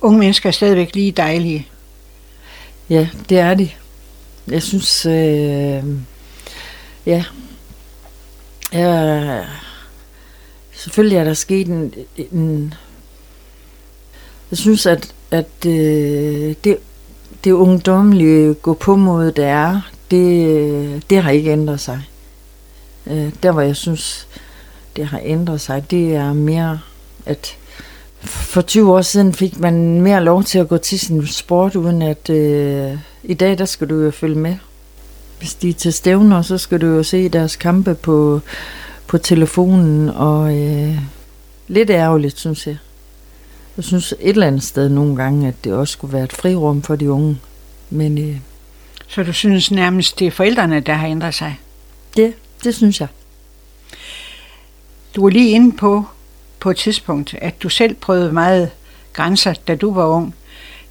[0.04, 1.68] unge mennesker er stadigvæk lige dejlige.
[2.90, 3.70] Ja, det er de.
[4.48, 5.84] Jeg synes, øh,
[7.06, 7.24] ja,
[8.72, 9.44] ja,
[10.72, 11.94] selvfølgelig er der sket en,
[12.32, 12.74] en
[14.50, 16.76] jeg synes, at, at øh, det,
[17.44, 22.02] det ungdomlige gå på måde, der er, det, det har ikke ændret sig.
[23.06, 24.28] Øh, der, hvor jeg synes,
[24.96, 26.80] det har ændret sig, det er mere,
[27.26, 27.56] at
[28.24, 32.02] for 20 år siden fik man mere lov til at gå til sin sport, uden
[32.02, 34.56] at øh, i dag, der skal du jo følge med.
[35.38, 38.40] Hvis de er til stævner, så skal du jo se deres kampe på,
[39.06, 40.98] på telefonen, og øh,
[41.68, 42.76] lidt ærgerligt, synes jeg.
[43.76, 46.82] Jeg synes et eller andet sted nogle gange, at det også skulle være et frirum
[46.82, 47.38] for de unge.
[47.90, 48.36] Men, øh,
[49.08, 51.60] så du synes nærmest, det er forældrene, der har ændret sig?
[52.16, 52.34] Det,
[52.64, 53.08] det synes jeg.
[55.16, 56.04] Du er lige inde på,
[56.64, 58.70] på et tidspunkt, at du selv prøvede meget
[59.12, 60.34] grænser, da du var ung.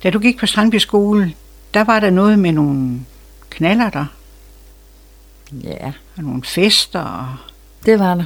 [0.04, 1.34] Da du gik på Strandby skole,
[1.74, 3.00] der var der noget med nogle
[3.50, 4.06] knaller der,
[5.64, 7.28] Ja, og nogle fester, og
[7.86, 8.24] det var der.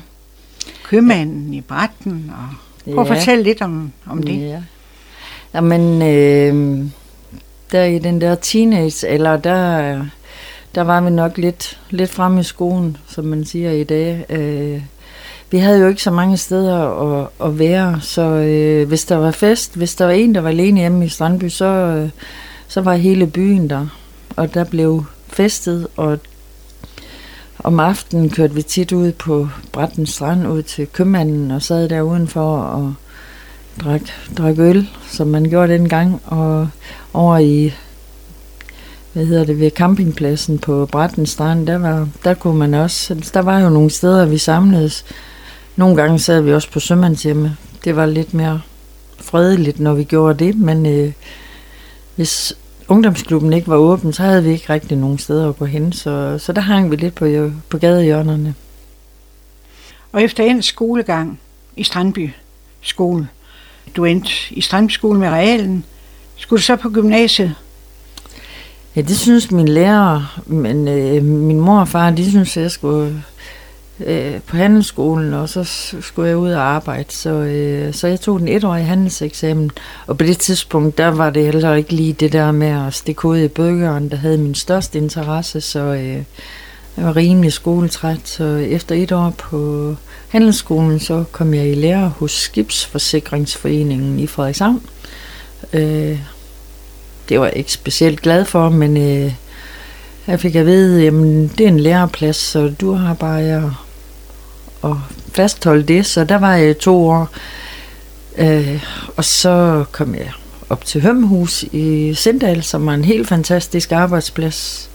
[0.83, 2.31] købmanden i Bratten.
[2.37, 2.55] Og...
[2.93, 3.15] Prøv at Ja.
[3.15, 4.39] fortælle lidt om, om det.
[4.41, 4.61] Ja.
[5.53, 6.85] Jamen, øh,
[7.71, 10.05] der i den der teenage, eller der,
[10.75, 14.25] der var vi nok lidt, lidt fremme i skolen, som man siger i dag.
[14.29, 14.81] Øh,
[15.51, 19.31] vi havde jo ikke så mange steder at, at være, så øh, hvis der var
[19.31, 22.09] fest, hvis der var en, der var alene hjemme i Strandby, så, øh,
[22.67, 23.87] så var hele byen der.
[24.35, 26.19] Og der blev festet, og
[27.59, 32.01] om aftenen kørte vi tit ud på Bratten Strand, ud til købmanden, og sad der
[32.01, 32.93] udenfor og
[33.83, 34.01] drak,
[34.37, 36.69] drak øl, som man gjorde dengang, og
[37.13, 37.73] over i,
[39.13, 43.41] hvad hedder det, ved campingpladsen på Bratten Strand, der, var, der kunne man også, der
[43.41, 45.05] var jo nogle steder, vi samledes.
[45.77, 47.57] Nogle gange sad vi også på sømandshjemme.
[47.83, 48.61] Det var lidt mere
[49.17, 51.11] fredeligt, når vi gjorde det, men øh,
[52.15, 52.53] hvis
[52.87, 56.37] ungdomsklubben ikke var åben, så havde vi ikke rigtig nogen steder at gå hen, så,
[56.39, 58.55] så der hang vi lidt på, på gadehjørnerne.
[60.11, 61.39] Og efter endt skolegang
[61.75, 62.31] i Strandby
[62.81, 63.27] skole,
[63.95, 65.83] du endte i Strandby skole med realen,
[66.35, 67.55] skulle du så på gymnasiet?
[68.95, 73.23] Ja, det synes min lærer, men øh, min mor og far, de synes, jeg skulle
[74.05, 75.63] øh, på handelsskolen, og så
[76.01, 77.11] skulle jeg ud og arbejde.
[77.11, 79.71] Så, øh, så jeg tog den etårige handelseksamen,
[80.07, 83.25] og på det tidspunkt, der var det heller ikke lige det der med at stikke
[83.25, 86.23] ud i bøgeren, der havde min største interesse, så øh,
[86.97, 88.19] jeg var rimelig skoletræt.
[88.23, 89.95] Så efter et år på
[90.29, 94.81] handelsskolen, så kom jeg i lære hos Skibsforsikringsforeningen i Frederikshavn.
[95.73, 96.19] Øh,
[97.29, 99.33] det var jeg ikke specielt glad for, men øh,
[100.27, 101.13] jeg fik at vide, at
[101.57, 103.73] det er en læreplads, så du har bare
[104.83, 104.95] at,
[105.37, 106.05] fastholde det.
[106.05, 107.29] Så der var jeg i to år,
[108.37, 108.83] øh,
[109.17, 110.31] og så kom jeg
[110.69, 114.89] op til Hømhus i Sindal, som var en helt fantastisk arbejdsplads.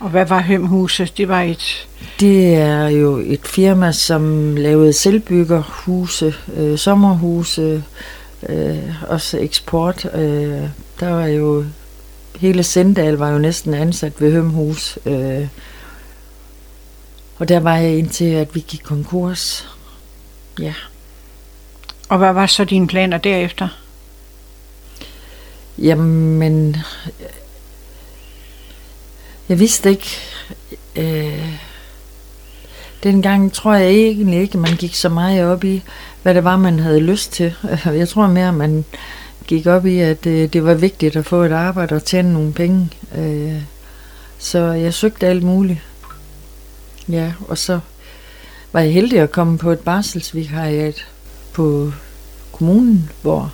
[0.00, 1.18] Og hvad var Hømhuset?
[1.18, 1.88] Det var et...
[2.20, 7.82] Det er jo et firma, som lavede selvbyggerhuse, øh, sommerhuse,
[8.48, 8.76] øh,
[9.08, 10.08] også eksport.
[10.14, 10.62] Øh,
[11.00, 11.64] der var jo
[12.36, 14.98] hele Sendal var jo næsten ansat ved Hømhus.
[15.06, 15.46] Øh,
[17.38, 19.68] og der var jeg indtil, at vi gik konkurs.
[20.60, 20.74] Ja.
[22.08, 23.68] Og hvad var så dine planer derefter?
[25.78, 26.76] Jamen,
[29.48, 30.16] jeg vidste ikke.
[30.96, 31.58] Øh,
[33.02, 35.82] dengang tror jeg egentlig ikke, man gik så meget op i,
[36.22, 37.54] hvad det var, man havde lyst til.
[37.86, 38.84] Jeg tror mere, man
[39.46, 42.52] gik op i, at øh, det var vigtigt at få et arbejde og tjene nogle
[42.52, 42.90] penge.
[43.16, 43.62] Øh,
[44.38, 45.80] så jeg søgte alt muligt.
[47.08, 47.80] Ja, og så
[48.72, 51.06] var jeg heldig at komme på et barselsvikariat
[51.52, 51.92] på
[52.52, 53.52] kommunen, hvor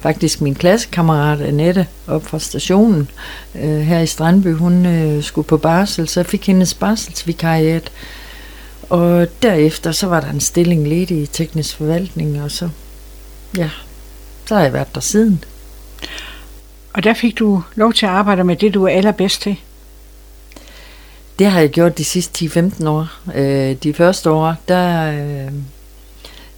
[0.00, 3.10] faktisk min klassekammerat Annette op fra stationen
[3.54, 7.92] øh, her i Strandby, hun øh, skulle på barsel, så jeg fik hendes barselsvikariat.
[8.90, 12.68] Og derefter så var der en stilling ledig i teknisk forvaltning, og så,
[13.56, 13.70] ja,
[14.46, 15.44] så har jeg været der siden.
[16.92, 19.56] Og der fik du lov til at arbejde med det, du er allerbedst til.
[21.42, 23.08] Det har jeg gjort de sidste 10-15 år.
[23.34, 25.12] Øh, de første år, der...
[25.12, 25.52] Øh,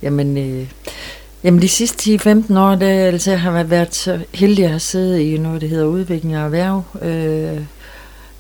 [0.03, 0.69] jamen, øh,
[1.45, 5.19] jamen, de sidste 10-15 år, der altså, har jeg været så heldig at have siddet
[5.19, 6.83] i noget, der hedder udvikling og erhverv.
[7.03, 7.61] Øh,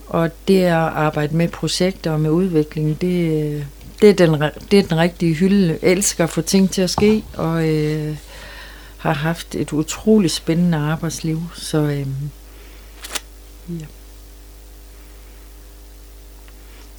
[0.06, 3.66] og det at arbejde med projekter og med udvikling, det,
[4.00, 5.78] det, er, den, det er den rigtige hylde.
[5.82, 8.16] Jeg elsker at få ting til at ske, og øh,
[8.98, 11.42] har haft et utroligt spændende arbejdsliv.
[11.54, 12.06] Så øh,
[13.80, 13.86] ja.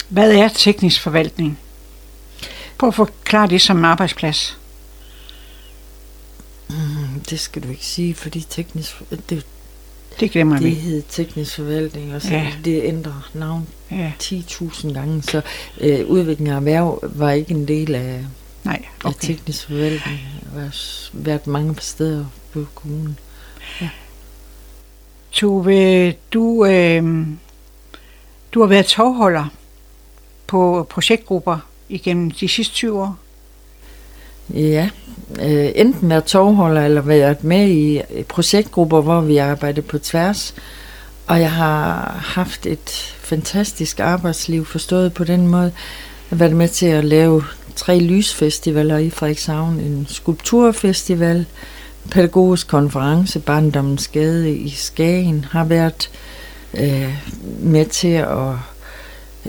[0.09, 1.59] Hvad er teknisk forvaltning?
[2.77, 4.57] Prøv at forklare det som arbejdsplads.
[6.69, 9.45] Mm, det skal du ikke sige, fordi teknisk, det,
[10.19, 10.73] Det glemmer det vi.
[10.73, 12.35] hed teknisk forvaltning, og så Ja.
[12.41, 12.53] ja.
[12.65, 15.41] det ændrer navn Ja, 10.000 gange, så
[15.81, 18.25] øh, udvikling af erhverv var ikke en del af,
[18.63, 19.09] nej, okay.
[19.09, 20.19] af teknisk forvaltning.
[20.55, 20.71] Jeg har
[21.13, 23.19] været mange steder på kommunen.
[25.31, 27.27] Tove, du, øh,
[28.53, 29.45] du har været tovholder
[30.47, 31.58] på projektgrupper
[31.89, 33.17] igennem de sidste 20 år.
[34.49, 34.89] Ja,
[35.41, 40.55] øh, enten været tovholder eller været med i projektgrupper, hvor vi arbejder på tværs.
[41.27, 45.63] Og jeg har haft et fantastisk arbejdsliv, forstået på den måde.
[45.63, 45.71] Jeg
[46.29, 47.43] har været med til at lave
[47.75, 49.79] tre lysfestivaler i Frederikshavn.
[49.79, 51.45] En skulpturfestival,
[52.12, 55.45] pædagogisk konference, Barndommens Gade i Skagen.
[55.51, 56.10] Har været
[56.73, 57.15] øh,
[57.60, 58.55] med til at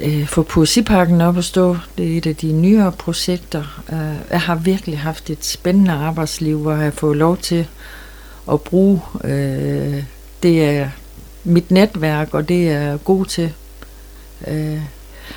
[0.02, 1.76] øh, få poesipakken op at stå.
[1.98, 3.82] Det er et af de nyere projekter.
[3.92, 7.66] Øh, jeg har virkelig haft et spændende arbejdsliv, hvor jeg har fået lov til
[8.52, 9.00] at bruge.
[9.24, 10.02] Øh,
[10.42, 10.90] det er
[11.44, 13.52] mit netværk, og det er god til.
[14.46, 14.80] Øh,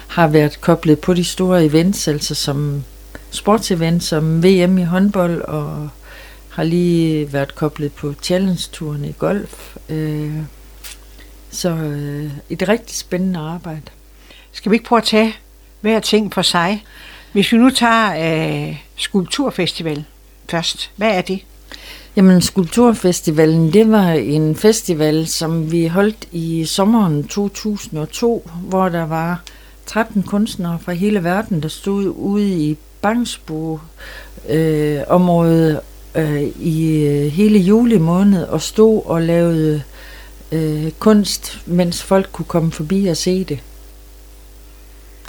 [0.07, 2.83] har været koblet på de store events, altså som
[3.31, 5.89] sportsevent, som VM i håndbold, og
[6.49, 9.77] har lige været koblet på challenge-turen i golf.
[9.89, 10.35] Øh,
[11.51, 13.81] så øh, et rigtig spændende arbejde.
[14.59, 15.35] Skal vi ikke prøve at tage
[15.81, 16.85] hver ting for sig?
[17.31, 20.03] Hvis vi nu tager øh, Skulpturfestival
[20.49, 21.39] først, hvad er det?
[22.15, 29.41] Jamen, Skulpturfestivalen, det var en festival, som vi holdt i sommeren 2002, hvor der var
[29.85, 35.79] 13 kunstnere fra hele verden, der stod ude i Bangsbo-området
[36.15, 39.81] øh, øh, i øh, hele juli måned og stod og lavede
[40.51, 43.59] øh, kunst, mens folk kunne komme forbi og se det.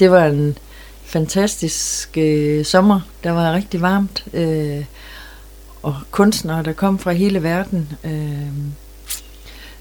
[0.01, 0.59] Det var en
[1.05, 3.01] fantastisk øh, sommer.
[3.25, 4.25] Der var rigtig varmt.
[4.33, 4.85] Øh,
[5.83, 7.89] og kunstnere, der kom fra hele verden.
[8.05, 8.53] Øh,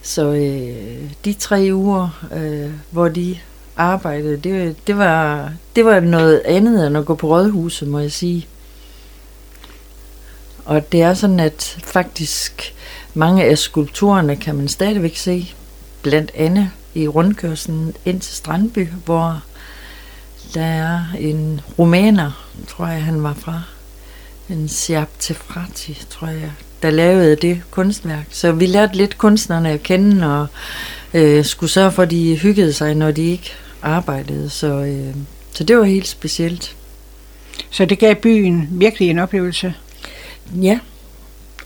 [0.01, 3.37] så øh, de tre uger, øh, hvor de
[3.77, 8.11] arbejdede, det, det, var, det var noget andet end at gå på rådhuset, må jeg
[8.11, 8.47] sige.
[10.65, 12.73] Og det er sådan, at faktisk
[13.13, 15.53] mange af skulpturerne kan man stadigvæk se,
[16.01, 19.43] blandt andet i rundkørslen ind til Strandby, hvor
[20.53, 23.61] der er en romaner, tror jeg han var fra,
[24.49, 28.25] en Siap Tefrati, tror jeg, der lavede det kunstværk.
[28.29, 30.47] Så vi lærte lidt kunstnerne at kende, og
[31.13, 34.49] øh, skulle sørge for, at de hyggede sig, når de ikke arbejdede.
[34.49, 35.15] Så, øh,
[35.53, 36.75] så det var helt specielt.
[37.69, 39.73] Så det gav byen virkelig en oplevelse?
[40.55, 40.79] Ja,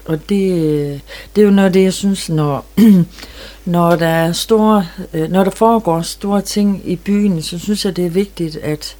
[0.04, 1.00] og det, øh,
[1.36, 2.66] det er jo noget det, jeg synes, når,
[3.64, 7.96] når der er store, øh, når der foregår store ting i byen, så synes jeg,
[7.96, 8.96] det er vigtigt, at,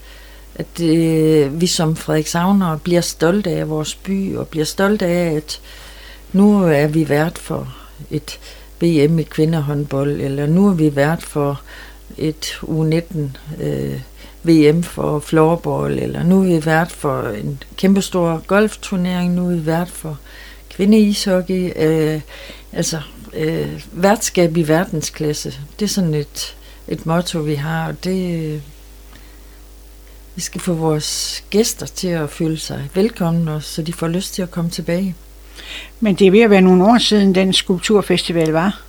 [0.54, 5.60] at det, vi som Frederikshavner bliver stolte af vores by, og bliver stolte af, at
[6.32, 7.74] nu er vi vært for
[8.10, 8.38] et
[8.80, 11.60] VM i kvindehåndbold, eller nu er vi vært for
[12.16, 13.16] et U19
[13.62, 14.00] øh,
[14.42, 19.66] VM for floorball, eller nu er vi vært for en kæmpestor golfturnering, nu er vi
[19.66, 20.18] vært for
[20.76, 22.20] kvindeishockey, øh,
[22.72, 23.00] altså
[23.32, 25.54] øh, værtskab i verdensklasse.
[25.78, 26.56] Det er sådan et,
[26.88, 28.62] et motto, vi har, og det,
[30.34, 34.34] vi skal få vores gæster til at føle sig velkommen, og så de får lyst
[34.34, 35.14] til at komme tilbage.
[36.00, 38.82] Men det er ved at være nogle år siden, den skulpturfestival var.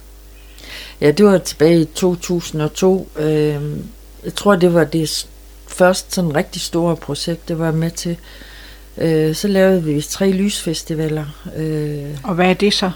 [1.01, 3.09] Ja, det var tilbage i 2002.
[3.15, 3.61] Øh,
[4.23, 5.27] jeg tror, det var det
[5.67, 8.11] første sådan rigtig store projekt, det var med til.
[8.11, 8.17] Øh,
[9.33, 11.25] så lavede vi tre lysfestivaler.
[11.55, 12.91] Øh, og hvad er det så?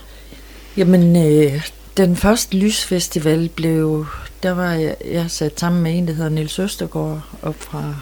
[0.78, 4.06] Jamen, øh, den første lysfestival blev,
[4.44, 7.96] der var jeg, jeg sat sammen med en, der hedder Nils Østergaard op fra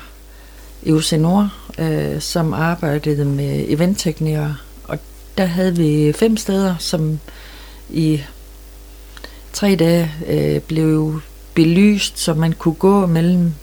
[0.86, 4.56] EUC Nord, øh, som arbejdede med eventteknikere.
[4.84, 5.00] Og
[5.38, 7.20] der havde vi fem steder, som
[7.90, 8.22] i
[9.54, 11.22] tre dage øh, blev
[11.54, 13.54] belyst, så man kunne gå mellem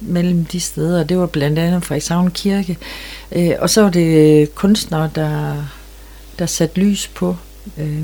[0.00, 1.04] mellem de steder.
[1.04, 2.78] Det var blandt andet Frederikshavn Kirke.
[3.32, 5.54] Øh, og så var det kunstnere, der,
[6.38, 7.36] der satte lys på.
[7.78, 8.02] Øh,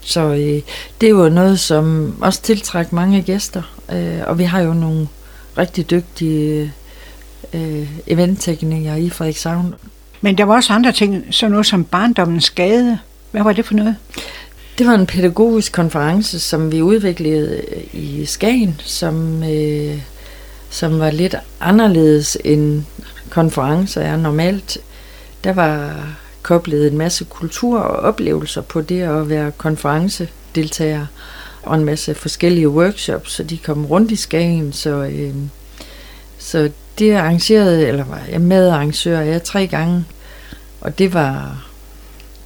[0.00, 0.62] så øh,
[1.00, 3.62] det var noget, som også tiltræk mange gæster.
[3.92, 5.08] Øh, og vi har jo nogle
[5.58, 6.72] rigtig dygtige
[7.52, 9.74] øh, eventteknikere i Frederikshavn.
[10.20, 12.98] Men der var også andre ting, sådan noget som barndommens skade.
[13.30, 13.96] Hvad var det for noget?
[14.78, 19.98] Det var en pædagogisk konference, som vi udviklede i Skagen, som, øh,
[20.74, 22.84] som var lidt anderledes end
[23.30, 24.78] konferencer er normalt.
[25.44, 26.06] Der var
[26.42, 31.06] koblet en masse kultur og oplevelser på det at være konferencedeltager
[31.62, 35.34] og en masse forskellige workshops, så de kom rundt i Skagen, så, øh,
[36.38, 40.04] så det arrangerede, eller var jeg medarrangør af tre gange,
[40.80, 41.64] og det var,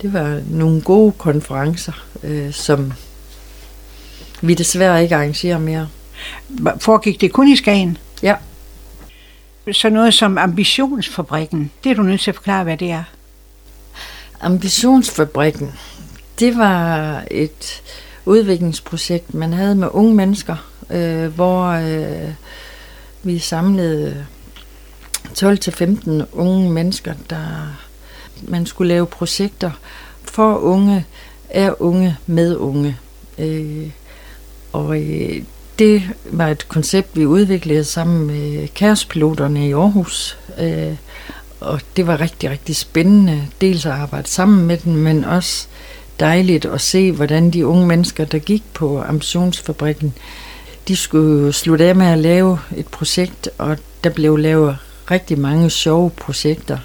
[0.03, 2.93] det var nogle gode konferencer, øh, som
[4.41, 5.89] vi desværre ikke arrangerer mere.
[6.79, 7.99] Foregik det kun i Skagen?
[8.23, 8.37] Ja.
[9.73, 13.05] Så noget som ambitionsfabrikken, det er du nødt til at forklare, hvad det er.
[14.41, 15.73] Ambitionsfabrikken,
[16.39, 17.83] det var et
[18.25, 20.57] udviklingsprojekt, man havde med unge mennesker,
[20.91, 22.31] øh, hvor øh,
[23.23, 24.27] vi samlede
[25.39, 27.77] 12-15 unge mennesker, der
[28.43, 29.71] man skulle lave projekter
[30.25, 31.07] for unge,
[31.51, 32.97] af unge, med unge.
[33.39, 33.91] Øh,
[34.73, 35.43] og øh,
[35.79, 40.39] det var et koncept, vi udviklede sammen med kærespiloterne i Aarhus.
[40.59, 40.95] Øh,
[41.61, 45.67] og det var rigtig, rigtig spændende dels at arbejde sammen med dem, men også
[46.21, 50.15] dejligt at se, hvordan de unge mennesker, der gik på ambitionsfabrikken,
[50.89, 54.77] de skulle jo slutte af med at lave et projekt, og der blev lavet
[55.11, 56.79] rigtig mange sjove projekter.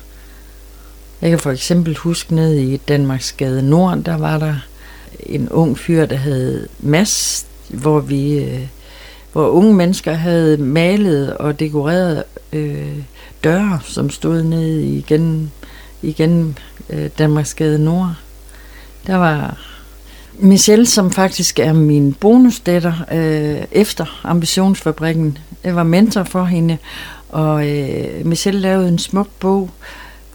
[1.22, 4.56] Jeg kan for eksempel huske ned i Danmarksgade Nord, der var der
[5.20, 8.38] en ung fyr, der hed Mads, hvor vi...
[8.38, 8.68] Øh,
[9.34, 12.24] hvor unge mennesker havde malet og dekoreret
[12.54, 12.98] øh,
[13.44, 15.52] døre, som stod nede igen,
[16.02, 16.58] igen
[16.90, 18.14] øh, Danmarksgade Nord.
[19.08, 19.58] Der var
[20.40, 25.38] Michelle, som faktisk er min bonusdatter øh, efter ambitionsfabrikken.
[25.64, 26.78] Jeg var mentor for hende,
[27.30, 29.70] og øh, Michelle lavede en smuk bog,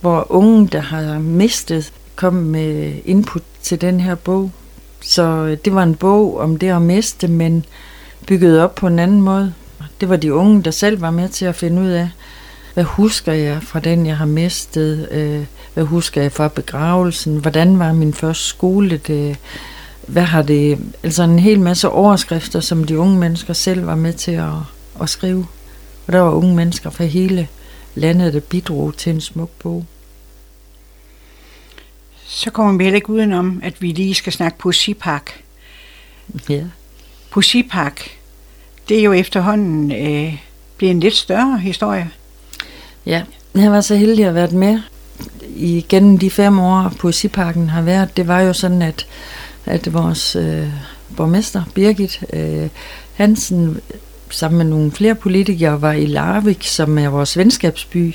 [0.01, 4.51] hvor unge, der har mistet, kom med input til den her bog.
[5.01, 7.65] Så øh, det var en bog om det at miste, men
[8.29, 9.55] bygget op på en anden måde.
[10.01, 12.11] Det var de unge, der selv var med til at finde ud af,
[12.75, 15.09] hvad husker jeg fra den, jeg har mistet?
[15.11, 17.37] Øh, hvad husker jeg fra begravelsen?
[17.37, 18.97] Hvordan var min første skole?
[18.97, 19.37] Det,
[20.07, 20.79] hvad har det...
[21.03, 24.53] Altså en hel masse overskrifter, som de unge mennesker selv var med til at,
[25.01, 25.47] at skrive.
[26.07, 27.49] Og der var unge mennesker fra hele
[27.95, 29.87] landet, der bidrog til en smuk bog.
[32.27, 35.45] Så kommer vi heller ikke udenom, at vi lige skal snakke poesipark.
[36.49, 36.63] Ja.
[37.31, 38.18] Poesipark,
[38.89, 40.35] det er jo efterhånden øh,
[40.77, 42.11] blevet en lidt større historie.
[43.07, 43.23] Ja,
[43.55, 44.81] jeg var så heldig at have været med
[45.57, 48.17] igennem de fem år, Poesiparken har været.
[48.17, 49.07] Det var jo sådan, at,
[49.67, 50.69] at vores øh,
[51.17, 52.69] borgmester, Birgit øh,
[53.15, 53.81] Hansen,
[54.31, 58.15] sammen med nogle flere politikere, var i Larvik, som er vores venskabsby.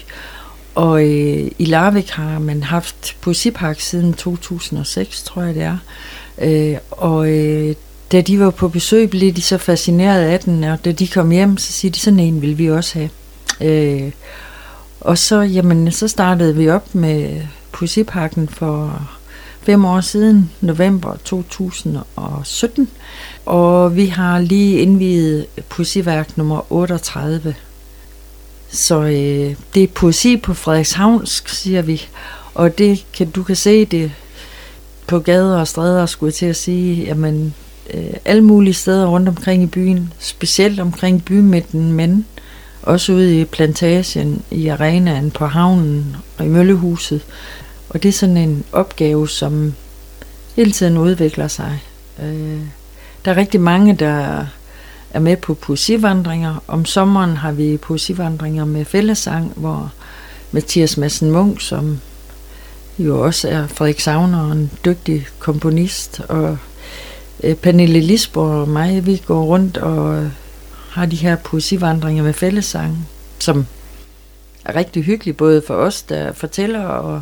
[0.76, 5.78] Og øh, i Larvik har man haft Poesipark siden 2006, tror jeg det er.
[6.42, 7.76] Øh, og øh,
[8.14, 11.32] da de var på besøg, blev de så fascineret af den, og da de kom
[11.32, 13.10] hjem, så siger de, sådan en vil vi også have.
[13.62, 14.12] Øh,
[15.02, 17.42] og så, jamen, så startede vi op med
[17.72, 19.02] Poesiparken for
[19.62, 22.90] fem år siden, november 2017.
[23.46, 27.56] Og vi har lige indviet poesiværk nummer 38.
[28.70, 32.02] Så øh, det er poesi på Frederikshavnsk, siger vi.
[32.56, 34.12] Og det kan, du kan se det
[35.08, 37.04] på gader og stræder, skulle jeg til at sige.
[37.04, 37.54] Jamen,
[37.94, 42.26] øh, alle mulige steder rundt omkring i byen, specielt omkring bymidten, men
[42.82, 47.22] også ude i plantagen, i arenaen, på havnen og i møllehuset.
[47.90, 49.74] Og det er sådan en opgave, som
[50.56, 51.84] hele tiden udvikler sig.
[52.24, 52.60] Øh,
[53.26, 54.46] der er rigtig mange, der
[55.12, 56.64] er med på poesivandringer.
[56.68, 59.92] Om sommeren har vi poesivandringer med fællesang, hvor
[60.52, 62.00] Mathias Madsen Munk, som
[63.00, 66.58] jo også er Frederik Savner, en dygtig komponist, og
[67.44, 70.30] Øh, Pernille Lisborg og mig, vi går rundt og
[70.90, 73.66] har de her poesivandringer med fællesang, som
[74.66, 77.22] er rigtig hyggelige, både for os, der fortæller, og,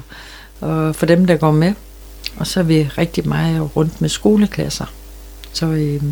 [0.60, 1.74] og for dem, der går med.
[2.38, 4.86] Og så er vi rigtig meget rundt med skoleklasser.
[5.54, 6.04] Så, øh,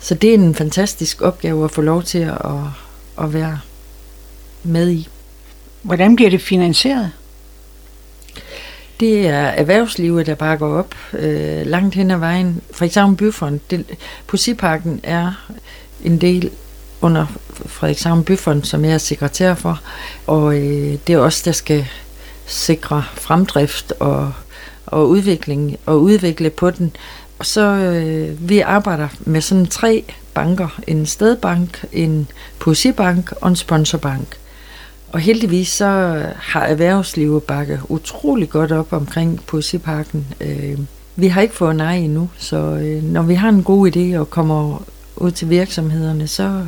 [0.00, 2.36] så det er en fantastisk opgave at få lov til at,
[3.20, 3.58] at være
[4.62, 5.08] med i.
[5.82, 7.10] Hvordan bliver det finansieret?
[9.00, 12.60] Det er erhvervslivet, der bare går op øh, langt hen ad vejen.
[12.70, 13.60] For eksempel Byfond.
[13.70, 13.84] Det,
[14.26, 15.46] Poesiparken er
[16.04, 16.50] en del
[17.00, 17.26] under
[17.66, 19.80] Frederikshavn Byfond, som jeg er sekretær for.
[20.26, 21.86] Og øh, det er også der skal
[22.46, 24.32] sikre fremdrift og,
[24.86, 26.96] og udvikling og udvikle på den.
[27.38, 30.80] Og så øh, vi arbejder med sådan tre banker.
[30.86, 32.28] En stedbank, en
[32.58, 34.36] poesibank og en sponsorbank.
[35.16, 40.26] Og heldigvis så har erhvervslivet bakket utrolig godt op omkring Poesiparken.
[40.40, 40.78] Øh,
[41.16, 44.30] vi har ikke fået nej endnu, så øh, når vi har en god idé og
[44.30, 44.82] kommer
[45.16, 46.64] ud til virksomhederne, så,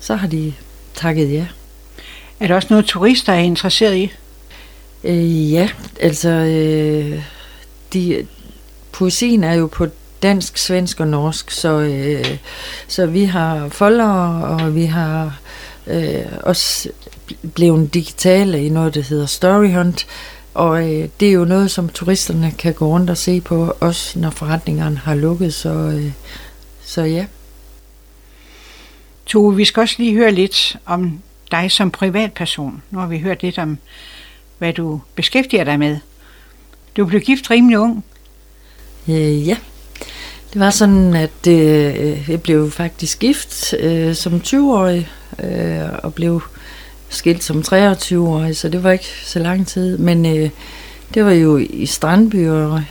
[0.00, 0.52] så har de
[0.94, 1.46] takket ja.
[2.40, 4.12] Er der også noget, turister er interesseret i?
[5.04, 5.68] Øh, ja,
[6.00, 7.22] altså øh,
[7.92, 8.26] de,
[8.92, 9.86] poesien er jo på
[10.22, 12.38] dansk, svensk og norsk, så, øh,
[12.88, 15.40] så vi har folder, og vi har
[15.86, 16.88] øh, også
[17.54, 20.06] blevet digitale i noget, der hedder Storyhunt,
[20.54, 24.18] og øh, det er jo noget, som turisterne kan gå rundt og se på, også
[24.18, 26.12] når forretningerne har lukket, så, øh,
[26.84, 27.26] så ja.
[29.26, 31.20] Tove, vi skal også lige høre lidt om
[31.50, 32.82] dig som privatperson.
[32.90, 33.78] Nu har vi hørt lidt om,
[34.58, 35.96] hvad du beskæftiger dig med.
[36.96, 38.04] Du blev gift rimelig ung.
[39.08, 39.56] Øh, ja,
[40.52, 45.08] det var sådan, at øh, jeg blev faktisk gift øh, som 20-årig
[45.44, 46.42] øh, og blev
[47.12, 49.98] skilt som 23-årig, så det var ikke så lang tid.
[49.98, 50.50] Men øh,
[51.14, 52.82] det var jo i Strandby, og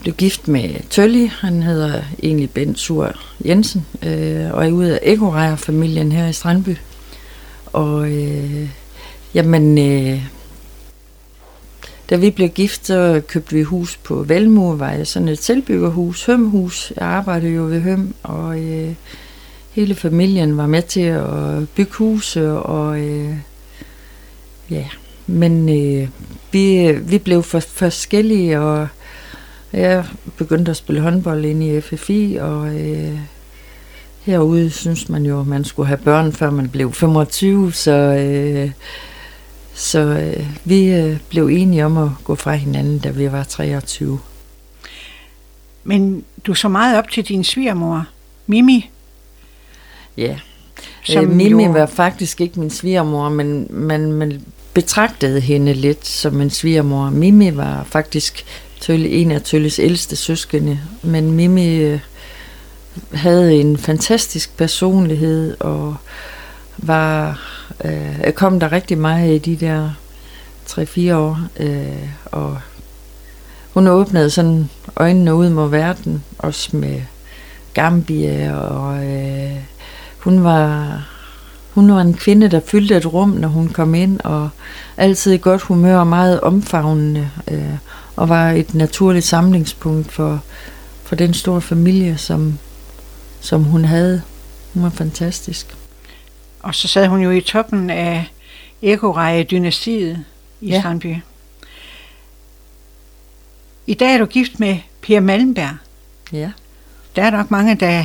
[0.00, 1.26] blev gift med Tølli.
[1.26, 6.76] Han hedder egentlig Bent Sur Jensen, øh, og er ude af Ekorejer-familien her i Strandby.
[7.66, 8.68] Og øh,
[9.34, 10.22] jamen, øh,
[12.10, 16.92] da vi blev gift, så købte vi hus på Valmuevej, sådan et tilbyggerhus, Hømhus.
[16.96, 18.94] Jeg arbejdede jo ved Høm, og øh,
[19.78, 23.34] hele familien var med til at bygge huse, og øh,
[24.70, 24.84] ja,
[25.26, 26.08] men øh,
[26.52, 28.88] vi, vi blev for forskellige, og
[29.72, 30.04] Jeg
[30.36, 33.18] begyndte at spille håndbold ind i FFI, og øh,
[34.20, 38.70] herude synes man jo, at man skulle have børn, før man blev 25, så, øh,
[39.74, 44.18] så øh, vi øh, blev enige om at gå fra hinanden, da vi var 23.
[45.84, 48.06] Men du så meget op til din svigermor,
[48.46, 48.90] Mimi.
[50.18, 50.36] Ja,
[51.04, 54.42] som øh, Mimi var faktisk ikke min svigermor, men man, man
[54.74, 57.10] betragtede hende lidt som en svigermor.
[57.10, 58.44] Mimi var faktisk
[58.80, 62.00] Tølle, en af Tølles ældste søskende, men Mimi øh,
[63.14, 65.96] havde en fantastisk personlighed og
[66.76, 67.40] var
[67.84, 69.90] øh, kom der rigtig meget i de der
[70.68, 72.58] 3-4 år, øh, og
[73.74, 77.02] hun åbnede sådan øjnene ud mod verden, også med
[77.74, 79.56] Gambia, og øh,
[80.18, 81.02] hun var
[81.78, 84.50] hun var en kvinde, der fyldte et rum, når hun kom ind, og
[84.96, 87.74] altid i godt humør og meget omfavnende, øh,
[88.16, 90.42] og var et naturligt samlingspunkt for,
[91.04, 92.58] for den store familie, som,
[93.40, 94.22] som hun havde.
[94.74, 95.76] Hun var fantastisk.
[96.60, 98.30] Og så sad hun jo i toppen af
[98.82, 100.24] Ekoreje-dynastiet
[100.60, 100.80] i ja.
[100.80, 101.16] Strandby.
[103.86, 105.76] I dag er du gift med Per Malmberg.
[106.32, 106.50] Ja.
[107.16, 108.04] Der er nok mange, der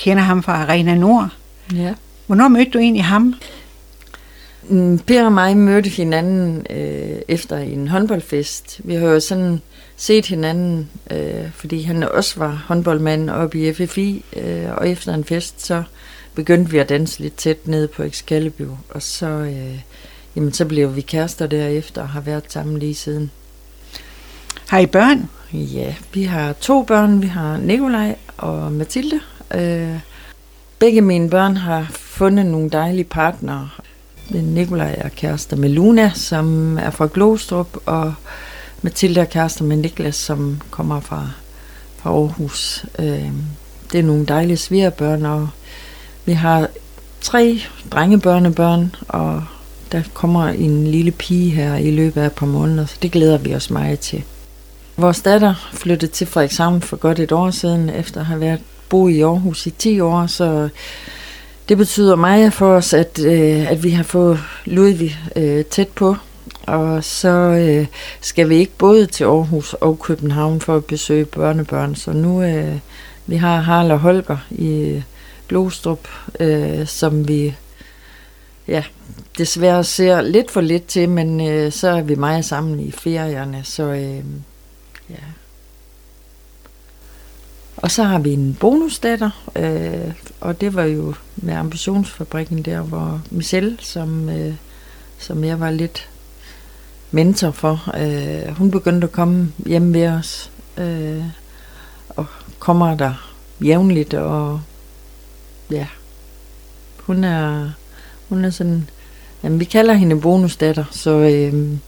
[0.00, 1.28] kender ham fra Arena Nord.
[1.74, 1.94] Ja.
[2.26, 3.34] Hvornår mødte du egentlig ham?
[4.68, 8.80] Mm, per og mig mødte hinanden øh, efter en håndboldfest.
[8.84, 9.60] Vi har jo sådan
[9.96, 15.24] set hinanden, øh, fordi han også var håndboldmand oppe i FFI, øh, og efter en
[15.24, 15.82] fest, så
[16.34, 19.80] begyndte vi at danse lidt tæt nede på Excalibur, og så, øh,
[20.36, 23.30] jamen, så blev vi kærester derefter og har været sammen lige siden.
[24.68, 25.28] Har I børn?
[25.52, 27.22] Ja, vi har to børn.
[27.22, 29.20] Vi har Nikolaj og Mathilde.
[29.54, 29.98] Øh,
[30.78, 33.68] begge mine børn har fundet nogle dejlige partnere.
[34.30, 38.14] Nikolaj er kærester med Luna, som er fra Glostrup, og
[38.82, 41.30] Mathilde er kærester med Niklas, som kommer fra,
[41.96, 42.84] fra Aarhus.
[42.98, 43.32] Øh,
[43.92, 45.48] det er nogle dejlige svigerbørn, og
[46.24, 46.68] vi har
[47.20, 49.44] tre drengebørnebørn, og
[49.92, 53.38] der kommer en lille pige her i løbet af et par måneder, så det glæder
[53.38, 54.22] vi os meget til.
[54.96, 58.60] Vores datter flyttede til Frederikshavn for godt et år siden, efter at have været
[58.90, 60.68] boet i Aarhus i 10 år, så
[61.68, 66.16] det betyder meget for os, at, øh, at vi har fået Ludvig øh, tæt på,
[66.62, 67.86] og så øh,
[68.20, 72.78] skal vi ikke både til Aarhus og København for at besøge børnebørn, så nu øh,
[73.26, 75.02] vi har Harald og Holger i
[75.48, 76.08] Glostrup,
[76.40, 77.54] øh, som vi
[78.68, 78.84] ja,
[79.38, 83.60] desværre ser lidt for lidt til, men øh, så er vi meget sammen i ferierne,
[83.64, 84.24] så øh,
[85.10, 85.24] ja.
[87.82, 93.20] Og så har vi en bonusdatter, øh, og det var jo med ambitionsfabrikken der, hvor
[93.30, 94.54] Michelle, som, øh,
[95.18, 96.08] som jeg var lidt
[97.10, 101.24] mentor for, øh, hun begyndte at komme hjem ved os, øh,
[102.08, 102.26] og
[102.58, 103.32] kommer der
[103.64, 104.60] jævnligt, og
[105.70, 105.86] ja,
[106.98, 107.70] hun er,
[108.28, 108.88] hun er sådan,
[109.42, 111.78] jamen vi kalder hende bonusdatter, så øh,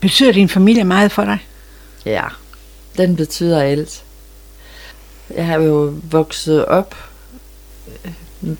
[0.00, 1.38] Betyder din familie meget for dig?
[2.08, 2.24] Ja,
[2.96, 4.04] den betyder alt.
[5.34, 6.94] Jeg har jo vokset op.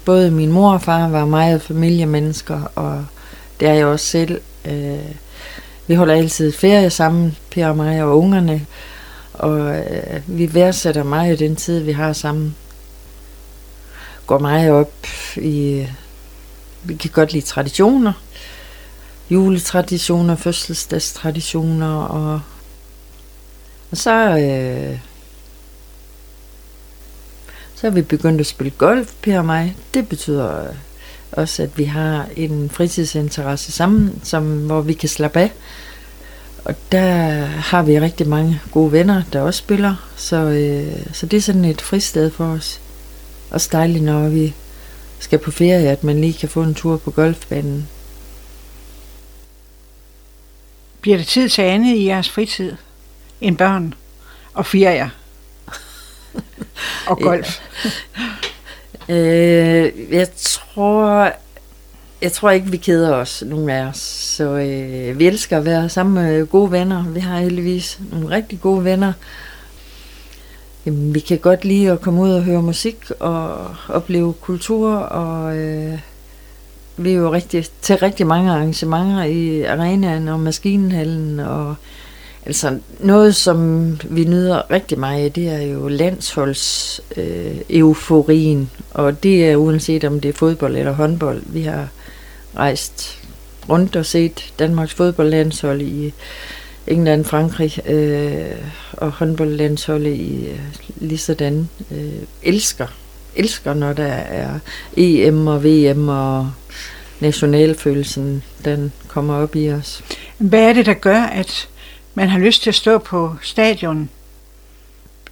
[0.04, 3.06] Både min mor og far var meget familiemennesker, og
[3.60, 4.40] det er jeg også selv.
[4.64, 5.12] Øh,
[5.86, 8.66] vi holder altid ferie sammen, Per og mig og ungerne,
[9.32, 12.56] og øh, vi værdsætter meget den tid, vi har sammen.
[14.26, 15.86] Går meget op i...
[16.82, 18.12] Vi kan godt lide traditioner.
[19.30, 22.40] Juletraditioner, fødselsdagstraditioner og
[23.90, 24.98] og så, øh,
[27.74, 29.76] så er vi begyndt at spille golf, Per og mig.
[29.94, 30.74] Det betyder øh,
[31.32, 35.52] også, at vi har en fritidsinteresse sammen, som, hvor vi kan slappe af.
[36.64, 40.08] Og der har vi rigtig mange gode venner, der også spiller.
[40.16, 42.80] Så, øh, så det er sådan et fristed for os.
[43.50, 44.54] Og dejligt, når vi
[45.18, 47.88] skal på ferie, at man lige kan få en tur på golfbanen.
[51.00, 52.72] Bliver det tid til andet i jeres fritid?
[53.40, 53.94] End børn
[54.54, 55.08] og ferier
[57.06, 57.60] og golf?
[59.08, 61.32] øh, jeg tror,
[62.22, 63.96] jeg tror ikke, vi keder os, nogen af os.
[63.96, 67.04] Så øh, vi elsker at være sammen med gode venner.
[67.08, 69.12] Vi har heldigvis nogle rigtig gode venner.
[70.86, 74.94] Jamen, vi kan godt lide at komme ud og høre musik og opleve kultur.
[74.96, 75.98] Og øh,
[76.96, 81.74] vi er jo rigtig, til rigtig mange arrangementer i arenaen og maskinhallen og
[82.48, 89.50] Altså noget, som vi nyder rigtig meget, det er jo landsholds øh, euforien, og det
[89.50, 91.42] er uanset om det er fodbold eller håndbold.
[91.46, 91.88] Vi har
[92.56, 93.18] rejst
[93.68, 96.14] rundt og set Danmarks fodboldlandshold i
[96.86, 98.58] England, Frankrig øh,
[98.92, 100.60] og håndboldlandsholdet i øh,
[100.96, 102.86] lige sådan øh, elsker
[103.38, 104.58] elsker, når der er
[104.96, 106.52] EM og VM og
[107.20, 110.04] nationalfølelsen, den kommer op i os.
[110.38, 111.68] Hvad er det, der gør, at
[112.18, 114.10] man har lyst til at stå på stadion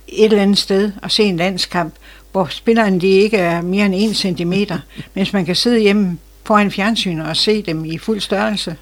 [0.08, 1.94] et eller andet sted og se en landskamp,
[2.32, 4.78] hvor spillerne de ikke er mere end en centimeter,
[5.14, 8.76] mens man kan sidde hjemme foran fjernsynet og se dem i fuld størrelse?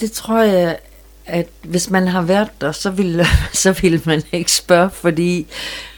[0.00, 0.76] Det tror jeg
[1.26, 3.26] at hvis man har været der, så vil,
[3.62, 5.46] så vil man ikke spørge, fordi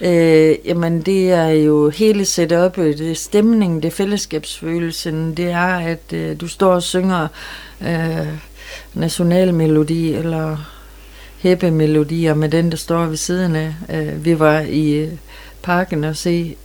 [0.01, 5.79] øh, jamen, det er jo hele setupet, det er stemningen, det er fællesskabsfølelsen, det er,
[5.79, 7.29] at øh, du står og synger
[7.81, 8.48] øh,
[8.99, 10.57] nationalmelodi eller
[11.39, 13.75] hæppemelodier med den, der står ved siden af.
[13.91, 15.13] Øh, vi var i øh,
[15.63, 16.57] parken og se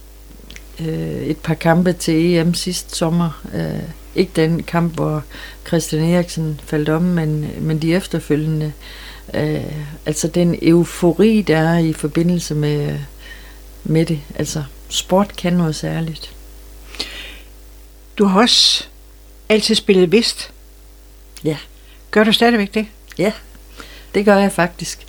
[0.79, 3.41] øh, et par kampe til EM sidste sommer.
[3.53, 5.23] Øh, ikke den kamp, hvor
[5.67, 8.73] Christian Eriksen faldt om, men, men de efterfølgende.
[9.33, 9.73] Øh,
[10.05, 12.99] altså den eufori, der er i forbindelse med,
[13.83, 14.19] med det.
[14.35, 16.35] Altså sport kan noget særligt.
[18.17, 18.83] Du har også
[19.49, 20.51] altid spillet vist.
[21.43, 21.57] Ja.
[22.13, 22.85] Gør du stadigvæk det?
[23.17, 23.31] Ja,
[24.15, 25.05] det gør jeg faktisk.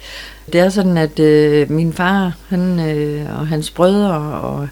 [0.53, 4.69] Det er sådan, at øh, min far han, øh, og hans brødre, og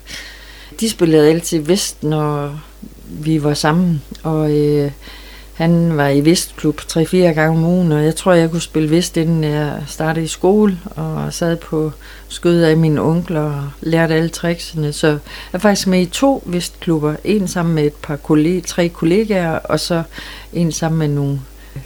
[0.81, 2.61] de spillede altid vest, når
[3.09, 4.03] vi var sammen.
[4.23, 4.91] Og øh,
[5.55, 9.17] han var i Vestklub 3-4 gange om ugen, og jeg tror, jeg kunne spille Vest,
[9.17, 11.93] inden jeg startede i skole, og sad på
[12.29, 14.93] skødet af mine onkler og lærte alle tricksene.
[14.93, 15.19] Så jeg
[15.53, 17.15] er faktisk med i to Vestklubber.
[17.25, 20.03] En sammen med et par kolleger, tre kollegaer, og så
[20.53, 21.41] en sammen med nogle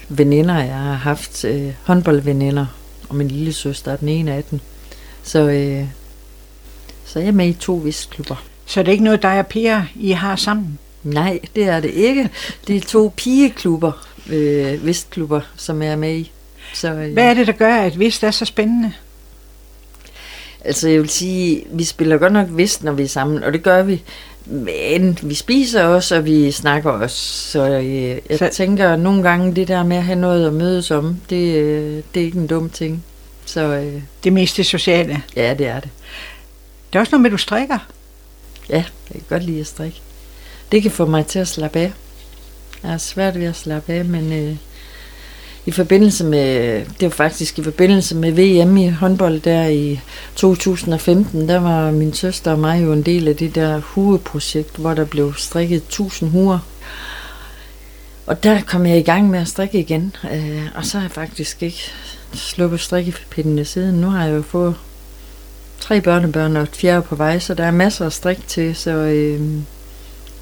[0.09, 2.65] veninder, jeg har haft, øh, håndboldveninder,
[3.09, 4.59] og min lille søster er den ene af dem.
[5.23, 5.83] Så, øh,
[7.05, 8.43] så jeg er med i to Vestklubber.
[8.65, 10.79] Så det er ikke noget, dig og Per, I har sammen?
[11.03, 12.29] Nej, det er det ikke.
[12.67, 16.31] Det er to pigeklubber, øh, Vestklubber, som jeg er med i.
[16.73, 18.91] Så, øh, Hvad er det, der gør, at Vest er så spændende?
[20.65, 23.63] Altså, jeg vil sige, vi spiller godt nok Vest, når vi er sammen, og det
[23.63, 24.03] gør vi.
[24.49, 27.17] Men vi spiser også, og vi snakker også.
[27.51, 28.49] Så øh, jeg så...
[28.53, 32.21] tænker nogle gange, det der med at have noget at mødes om, det, øh, det
[32.21, 33.03] er ikke en dum ting.
[33.45, 35.23] Så, øh, det mest det sociale?
[35.35, 35.89] Ja, det er det.
[36.93, 37.77] Det er også noget med, at du strikker?
[38.69, 38.83] Ja,
[39.13, 40.01] jeg kan godt lide at strikke
[40.71, 41.93] det kan få mig til at slappe af.
[42.83, 44.55] Jeg er svært ved at slappe af, men øh,
[45.67, 49.99] i forbindelse med, det var faktisk i forbindelse med VM i håndbold der i
[50.35, 54.93] 2015, der var min søster og mig jo en del af det der hueprojekt, hvor
[54.93, 56.59] der blev strikket 1000 huer.
[58.25, 61.11] Og der kom jeg i gang med at strikke igen, øh, og så har jeg
[61.11, 61.81] faktisk ikke
[62.33, 63.95] sluppet strikkepindene siden.
[63.95, 64.75] Nu har jeg jo fået
[65.79, 68.91] tre børnebørn og et fjerde på vej, så der er masser af strik til, så
[68.91, 69.41] øh,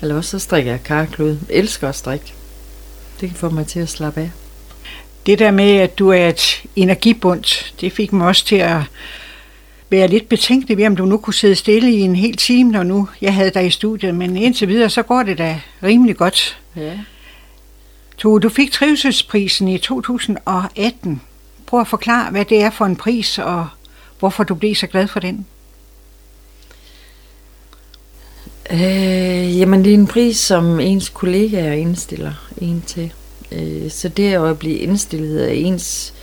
[0.02, 1.30] eller også så strikker jeg karklud.
[1.30, 2.34] Jeg elsker at strikke.
[3.22, 4.32] Det kan få mig til at slappe af.
[5.26, 7.44] Det der med, at du er et energibund,
[7.82, 8.82] det fik mig også til at
[9.90, 12.84] være lidt betænkelig ved, om du nu kunne sidde stille i en hel time, når
[12.84, 14.16] nu jeg havde dig i studiet.
[14.16, 16.60] Men indtil videre, så går det da rimelig godt.
[16.76, 17.00] Ja.
[18.24, 21.22] Du, du fik trivselsprisen i 2018.
[21.66, 23.68] Prøv at forklare, hvad det er for en pris, og
[24.20, 25.46] hvorfor du blev så glad for den.
[28.72, 33.14] Øh, jamen, det er en pris, som ens kollegaer indstiller en til.
[33.56, 36.14] Øh, så det at blive indstillet af ens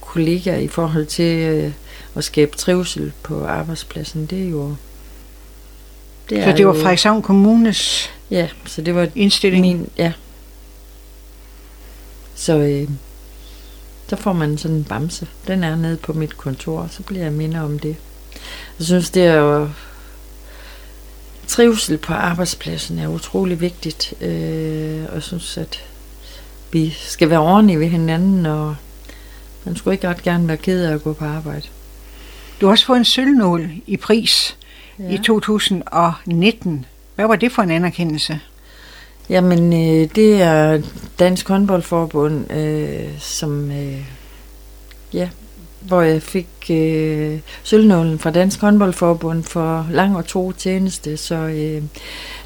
[0.00, 1.72] kollegaer i forhold til øh,
[2.14, 4.74] at skabe trivsel på arbejdspladsen, det er jo...
[6.30, 9.60] Det så det var Frederikshavn Kommunes ja, så det var indstilling?
[9.60, 10.12] Min, ja.
[12.34, 12.88] Så, øh,
[14.08, 15.26] så får man sådan en bamse.
[15.46, 17.96] Den er nede på mit kontor, så bliver jeg minder om det.
[18.78, 19.68] Jeg synes, det er jo
[21.46, 25.84] trivsel på arbejdspladsen er utrolig vigtigt, øh, og jeg synes, at
[26.72, 28.76] vi skal være ordentlige ved hinanden, og
[29.64, 31.66] man skulle ikke ret gerne være ked af at gå på arbejde.
[32.60, 34.56] Du har også fået en sølvnål i pris
[34.98, 35.14] ja.
[35.14, 36.84] i 2019.
[37.14, 38.40] Hvad var det for en anerkendelse?
[39.28, 40.82] Jamen, øh, det er
[41.18, 44.00] Dansk Håndboldforbund, øh, som øh,
[45.12, 45.28] ja,
[45.80, 51.82] hvor jeg fik øh, sølvnålen fra Dansk Håndboldforbund for lang og to tjeneste, så øh,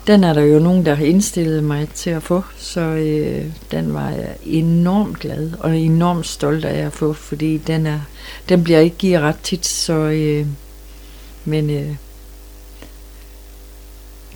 [0.07, 3.95] den er der jo nogen, der har indstillet mig til at få, så øh, den
[3.95, 8.01] var jeg enormt glad og enormt stolt af at få, fordi den, er,
[8.49, 10.47] den bliver ikke givet ret tit, så øh,
[11.45, 11.95] men øh,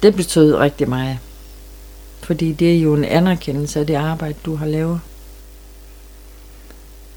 [0.02, 1.18] det betød rigtig meget,
[2.20, 5.00] fordi det er jo en anerkendelse af det arbejde, du har lavet.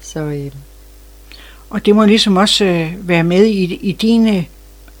[0.00, 0.52] Så øh,
[1.70, 4.46] og det må ligesom også øh, være med i, i dine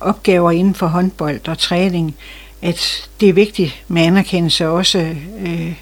[0.00, 2.16] opgaver inden for håndbold og træning,
[2.62, 4.98] at det er vigtigt med anerkendelse også
[5.40, 5.74] øh,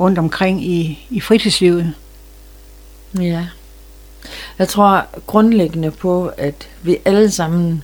[0.00, 1.94] rundt omkring i, i fritidslivet.
[3.20, 3.46] Ja.
[4.58, 7.82] Jeg tror grundlæggende på, at vi alle sammen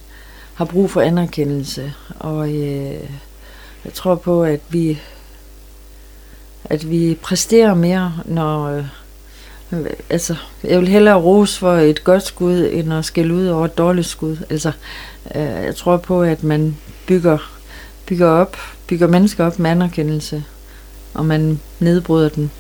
[0.55, 3.01] har brug for anerkendelse, og øh,
[3.85, 4.99] jeg tror på, at vi
[6.71, 8.67] at vi præsterer mere, når
[9.73, 13.65] øh, altså, jeg vil hellere rose for et godt skud, end at skælde ud over
[13.65, 14.37] et dårligt skud.
[14.51, 14.73] Altså,
[15.35, 16.77] øh, jeg tror på, at man
[17.07, 17.56] bygger,
[18.07, 20.45] bygger op, bygger mennesker op med anerkendelse,
[21.15, 22.51] og man nedbryder den,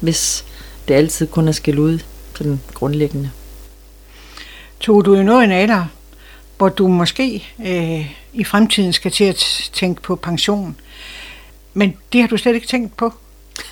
[0.00, 0.44] hvis
[0.88, 1.98] det altid kun er skælde ud,
[2.34, 3.30] sådan grundlæggende.
[4.80, 5.84] Tog du noget en alder,
[6.58, 10.76] hvor du måske øh, i fremtiden skal til at tænke på pension.
[11.74, 13.14] Men det har du slet ikke tænkt på?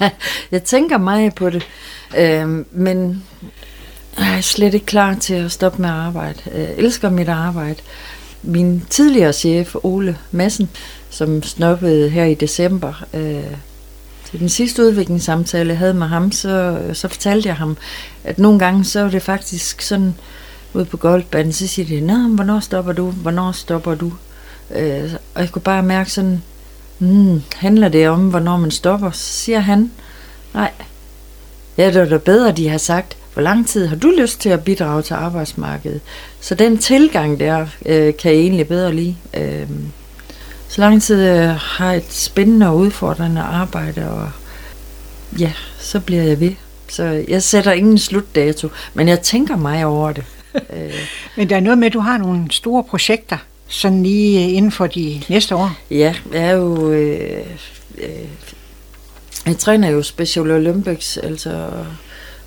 [0.51, 1.69] jeg tænker meget på det,
[2.17, 3.25] øh, men
[4.19, 6.43] jeg er slet ikke klar til at stoppe med at arbejde.
[6.55, 7.77] Jeg elsker mit arbejde.
[8.43, 10.69] Min tidligere chef, Ole Madsen,
[11.11, 13.45] som snoppede her i december, øh,
[14.31, 17.77] til den sidste udviklingssamtale, jeg havde med ham, så, så fortalte jeg ham,
[18.25, 20.15] at nogle gange så var det faktisk sådan,
[20.75, 23.11] ude på golfbanen, så siger de, Nå, hvornår stopper du?
[23.11, 24.13] Hvornår stopper du?
[24.71, 26.43] Øh, og jeg kunne bare mærke sådan,
[26.99, 29.11] hmm, handler det om, hvornår man stopper?
[29.11, 29.91] Så siger han,
[30.55, 30.71] nej,
[31.77, 34.49] ja, det er da bedre, de har sagt, hvor lang tid har du lyst til
[34.49, 36.01] at bidrage til arbejdsmarkedet?
[36.41, 39.17] Så den tilgang der, øh, kan jeg egentlig bedre lide.
[39.35, 39.67] Øh,
[40.69, 44.31] så lang tid jeg har et spændende og udfordrende arbejde, og
[45.39, 46.53] ja, så bliver jeg ved.
[46.89, 50.25] Så jeg sætter ingen slutdato, men jeg tænker mig over det.
[50.73, 50.95] Øh.
[51.37, 53.37] men der er noget med, at du har nogle store projekter,
[53.69, 55.71] sådan lige inden for de næste år.
[55.91, 56.91] Ja, jeg er jo...
[56.91, 57.47] Øh,
[57.99, 58.09] øh,
[59.47, 61.71] jeg træner jo Special Olympics, altså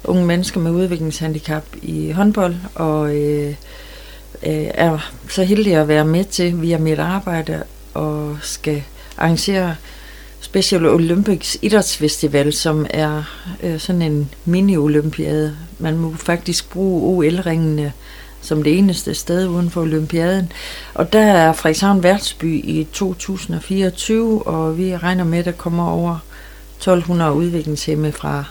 [0.04, 3.50] unge mennesker med udviklingshandicap i håndbold, og øh,
[4.44, 8.84] øh, er så heldig at være med til via mit arbejde og skal
[9.18, 9.76] arrangere
[10.42, 13.24] Special Olympics Idrætsfestival, som er
[13.64, 15.56] øh, sådan en mini-olympiade.
[15.80, 17.94] Man må faktisk bruge OL-ringene
[18.42, 20.52] som det eneste sted uden for olympiaden.
[20.94, 26.20] Og der er Frederikshavn værtsby i 2024, og vi regner med, at der kommer over
[26.78, 28.44] 1200 udviklingshemme fra,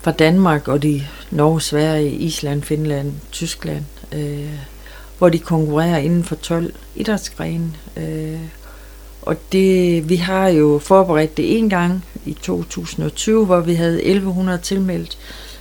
[0.00, 4.50] fra Danmark og de Norge, Sverige, Island, Finland, Tyskland, øh,
[5.18, 7.72] hvor de konkurrerer inden for 12 idrætsgrene.
[7.96, 8.40] Øh,
[9.22, 14.58] og det, vi har jo forberedt det en gang i 2020, hvor vi havde 1100
[14.58, 15.18] tilmeldt,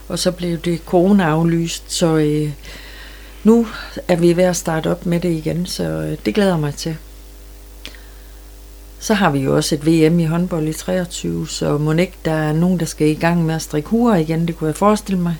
[0.07, 2.51] og så blev det corona aflyst, så øh,
[3.43, 3.67] nu
[4.07, 6.97] er vi ved at starte op med det igen, så øh, det glæder mig til.
[8.99, 12.31] Så har vi jo også et VM i håndbold i 23, så må ikke der
[12.31, 15.19] er nogen, der skal i gang med at strikke huer igen, det kunne jeg forestille
[15.19, 15.37] mig.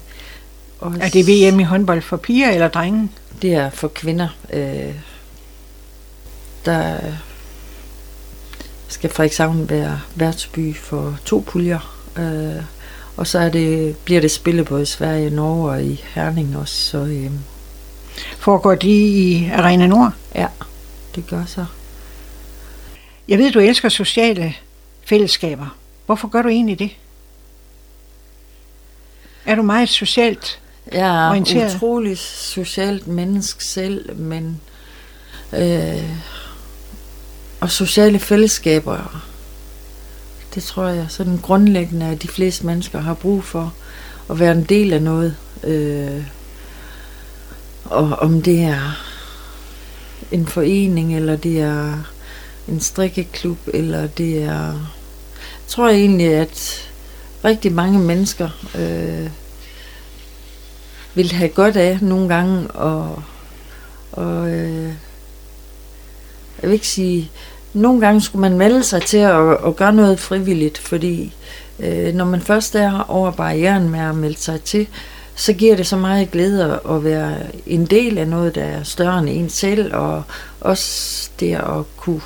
[0.80, 3.10] Og er det VM i håndbold for piger eller drenge?
[3.42, 4.28] Det er for kvinder.
[4.54, 4.94] Øh,
[6.66, 6.98] der
[8.88, 12.00] skal Frederikshavn være værtsby for to puljer.
[12.18, 12.64] Øh,
[13.18, 16.76] og så er det, bliver det spillet både i Sverige, Norge og i Herning også.
[16.76, 17.32] Så, øh,
[18.40, 20.12] Foregår de i Arena Nord?
[20.36, 20.48] Ja,
[21.16, 21.66] det gør så.
[23.28, 24.54] Jeg ved, du elsker sociale
[25.06, 25.76] fællesskaber.
[26.06, 26.92] Hvorfor gør du egentlig det?
[29.46, 30.60] Er du meget socialt
[30.92, 31.76] Jeg er orienteret?
[31.76, 34.62] utrolig socialt menneske selv, men
[35.54, 36.04] øh,
[37.60, 39.24] og sociale fællesskaber,
[40.56, 43.74] det tror jeg sådan grundlæggende, at de fleste mennesker har brug for
[44.30, 45.36] at være en del af noget.
[45.64, 46.24] Øh,
[47.86, 48.98] og om det er
[50.32, 51.94] en forening, eller det er
[52.70, 54.66] en strikkeklub, eller det er...
[55.68, 56.88] Jeg tror egentlig, at
[57.46, 58.50] rigtig mange mennesker
[58.80, 59.30] øh,
[61.16, 63.24] vil have godt af nogle gange, og,
[64.12, 64.86] og øh,
[66.62, 67.32] jeg vil ikke sige,
[67.74, 71.34] nogle gange skulle man melde sig til at, at gøre noget frivilligt, fordi
[71.80, 74.88] øh, når man først er over barrieren med at melde sig til,
[75.36, 77.38] så giver det så meget glæde at være
[77.68, 80.24] en del af noget, der er større end en selv, og
[80.62, 82.22] også det at kunne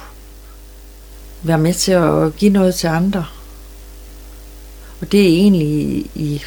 [1.43, 3.25] være med til at give noget til andre.
[5.01, 6.41] Og det er egentlig i, i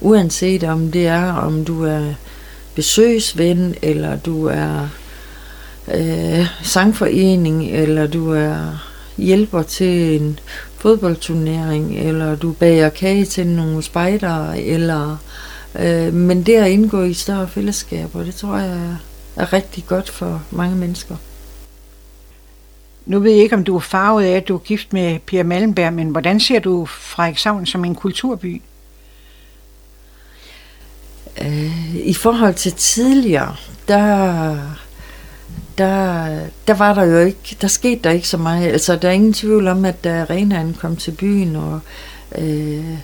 [0.00, 2.14] uanset om det er, om du er
[2.74, 4.88] besøgsven, eller du er
[5.94, 8.86] øh, sangforening, eller du er
[9.16, 10.38] hjælper til en
[10.78, 15.16] fodboldturnering, eller du bager kage til nogle spejdere, eller
[15.78, 18.96] øh, men det at indgå i større fællesskaber, det tror jeg
[19.36, 21.16] er rigtig godt for mange mennesker.
[23.06, 25.42] Nu ved jeg ikke, om du er farvet af, at du er gift med Pia
[25.42, 28.62] Malmberg, men hvordan ser du Frederikshavn som en kulturby?
[31.42, 33.56] Øh, I forhold til tidligere,
[33.88, 34.58] der
[35.78, 36.26] der,
[36.66, 38.66] der var der jo ikke, der skete der ikke så meget.
[38.66, 41.80] Altså, der er ingen tvivl om, at da arenaen kom til byen, og
[42.38, 42.98] øh,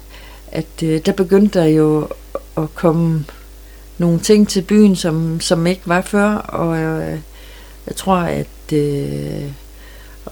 [0.53, 2.09] at øh, der begyndte der jo
[2.57, 3.25] at komme
[3.99, 7.19] nogle ting til byen, som, som ikke var før, og øh,
[7.87, 9.43] jeg tror, at øh,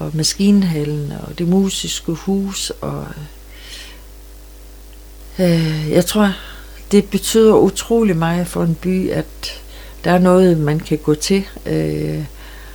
[0.01, 3.07] og maskinhallen og det musiske hus og
[5.39, 6.33] øh, jeg tror,
[6.93, 9.61] det betyder utrolig meget for en by, at
[10.05, 12.25] der er noget, man kan gå til øh,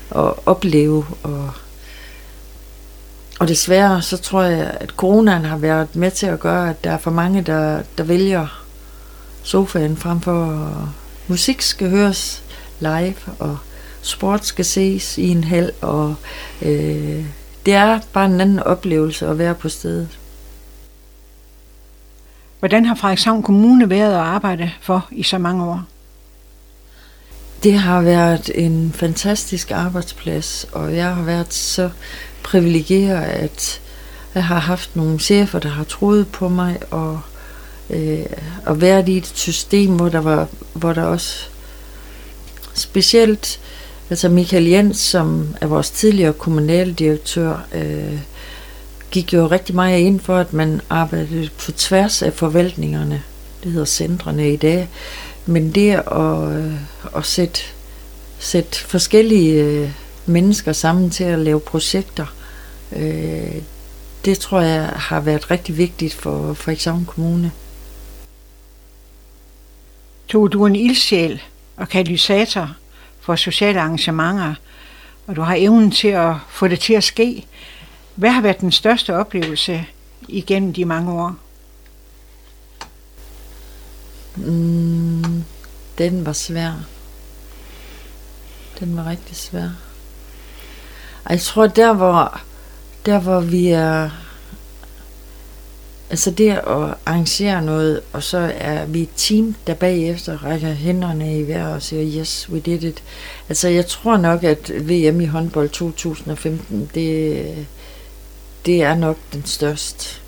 [0.09, 1.05] og opleve.
[1.23, 1.51] Og,
[3.39, 6.91] og desværre, så tror jeg, at coronaen har været med til at gøre, at der
[6.91, 8.65] er for mange, der, der vælger
[9.43, 10.69] sofaen frem for
[11.28, 12.43] musik skal høres
[12.80, 13.57] live, og
[14.06, 16.16] sport skal ses i en hal, og
[16.62, 17.26] øh,
[17.66, 20.20] det er bare en anden oplevelse at være på stedet.
[22.60, 25.84] Hvordan har Frederikshavn Kommune været at arbejde for i så mange år?
[27.64, 31.89] Det har været en fantastisk arbejdsplads, og jeg har været så
[32.43, 33.82] privilegeret, at
[34.36, 37.22] jeg har haft nogle chefer, der har troet på mig, og,
[37.89, 38.26] øh,
[38.66, 41.47] og været i et system, hvor der, var, hvor der også
[42.74, 43.60] specielt,
[44.10, 48.20] altså Michael Jens, som er vores tidligere kommunaldirektør, øh,
[49.12, 53.24] gik jo rigtig meget ind for, at man arbejdede på tværs af forvaltningerne.
[53.64, 54.89] Det hedder centrene i dag.
[55.45, 56.74] Men det at, øh,
[57.16, 57.60] at sætte,
[58.39, 59.89] sætte forskellige øh,
[60.26, 62.26] mennesker sammen til at lave projekter,
[62.95, 63.62] øh,
[64.26, 67.51] det tror jeg har været rigtig vigtigt for Frederikshavn Kommune.
[70.28, 71.41] Tog du en ildsjæl
[71.78, 72.76] og katalysator
[73.26, 74.55] for sociale arrangementer,
[75.28, 77.45] og du har evnen til at få det til at ske.
[78.15, 79.86] Hvad har været den største oplevelse
[80.28, 81.36] igennem de mange år?
[84.36, 85.43] Mm,
[85.97, 86.71] den var svær.
[88.80, 89.69] Den var rigtig svær.
[91.30, 92.41] Jeg tror, der hvor,
[93.05, 94.24] der hvor vi er...
[96.10, 96.64] Altså det at
[97.06, 101.82] arrangere noget, og så er vi et team, der bagefter rækker hænderne i vejret og
[101.82, 103.03] siger, yes, we did it.
[103.49, 107.68] Altså jeg tror nok, at VM i håndbold 2015, det,
[108.66, 110.20] det er nok den største.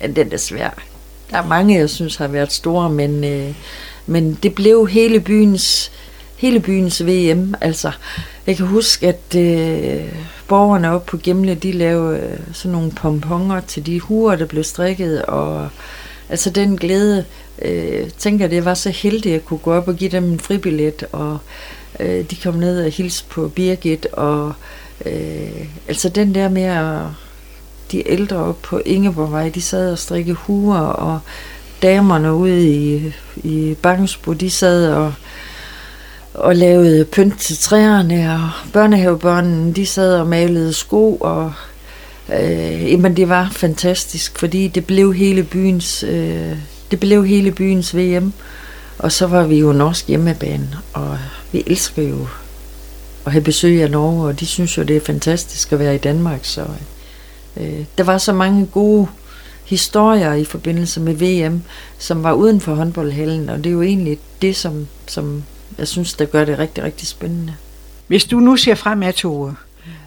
[0.00, 0.82] Ja, den er svær.
[1.30, 3.54] Der er mange, jeg synes har været store, men, øh,
[4.06, 5.92] men det blev hele byens,
[6.42, 7.54] hele byens VM.
[7.60, 7.92] Altså,
[8.46, 10.12] jeg kan huske, at øh,
[10.48, 14.64] borgerne oppe på Gemle, de lavede øh, sådan nogle pomponger til de huer, der blev
[14.64, 15.68] strikket, og
[16.28, 17.24] altså den glæde,
[17.62, 20.40] øh, tænker det var så heldig, at jeg kunne gå op og give dem en
[20.40, 21.38] fribillet, og
[22.00, 24.52] øh, de kom ned og hilse på Birgit, og
[25.06, 27.06] øh, altså den der med at
[27.92, 31.18] de ældre op på Ingeborgvej, de sad og strikkede huer, og
[31.82, 35.14] damerne ude i, i Bangsbo, de sad og,
[36.34, 41.52] og lavede pynt til træerne, og børnehavebørnene, de sad og malede sko, og
[42.32, 46.56] øh, jamen det var fantastisk, fordi det blev hele byens, øh,
[46.90, 48.32] det blev hele byens VM,
[48.98, 51.18] og så var vi jo norsk hjemmebane, og
[51.52, 52.26] vi elsker jo
[53.26, 55.98] at have besøg af Norge, og de synes jo, det er fantastisk at være i
[55.98, 56.64] Danmark, så
[57.56, 59.06] Øh, der var så mange gode
[59.64, 61.62] historier i forbindelse med VM,
[61.98, 65.42] som var uden for håndboldhallen, og det er jo egentlig det, som, som
[65.78, 67.54] jeg synes, der gør det rigtig, rigtig spændende.
[68.06, 69.56] Hvis du nu ser fremad, Tove,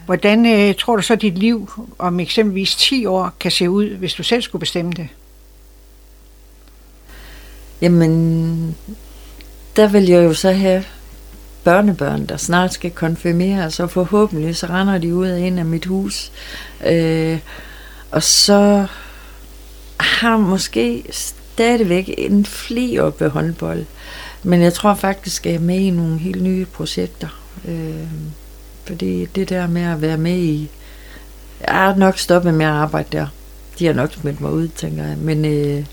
[0.05, 4.13] hvordan øh, tror du så, dit liv om eksempelvis 10 år kan se ud, hvis
[4.13, 5.07] du selv skulle bestemme det?
[7.81, 8.75] Jamen,
[9.75, 10.83] der vil jeg jo så have
[11.63, 15.85] børnebørn, der snart skal konfirmeres, og forhåbentlig så render de ud af en af mit
[15.85, 16.31] hus.
[16.85, 17.39] Øh,
[18.11, 18.85] og så
[19.97, 23.85] har måske stadigvæk en fli op ved håndbold.
[24.45, 27.27] Men jeg tror faktisk, at jeg er med i nogle helt nye projekter.
[27.67, 28.07] Øh,
[28.85, 30.69] fordi det der med at være med i...
[31.61, 33.27] Jeg har nok stoppet med at arbejde der.
[33.79, 35.17] De har nok smidt mig ud, tænker jeg.
[35.17, 35.85] Men, øh,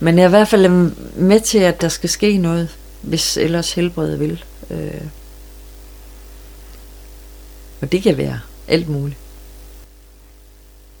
[0.00, 3.72] men jeg er i hvert fald med til, at der skal ske noget, hvis ellers
[3.72, 4.44] helbredet vil.
[4.70, 5.00] Øh,
[7.80, 9.18] og det kan være alt muligt.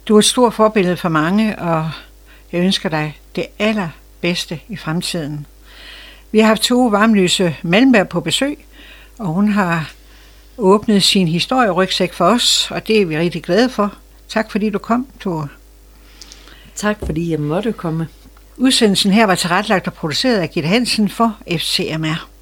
[0.08, 1.90] Du er et stort forbillede for mange, og
[2.52, 5.46] jeg ønsker dig det allerbedste i fremtiden.
[6.34, 8.58] Vi har haft to Varmlyse Malmberg på besøg,
[9.18, 9.92] og hun har
[10.58, 13.94] åbnet sin historierygsæk for os, og det er vi rigtig glade for.
[14.28, 15.48] Tak fordi du kom, Tore.
[16.74, 18.08] Tak fordi jeg måtte komme.
[18.56, 22.33] Udsendelsen her var tilrettelagt og produceret af Gitte Hansen for FCMR.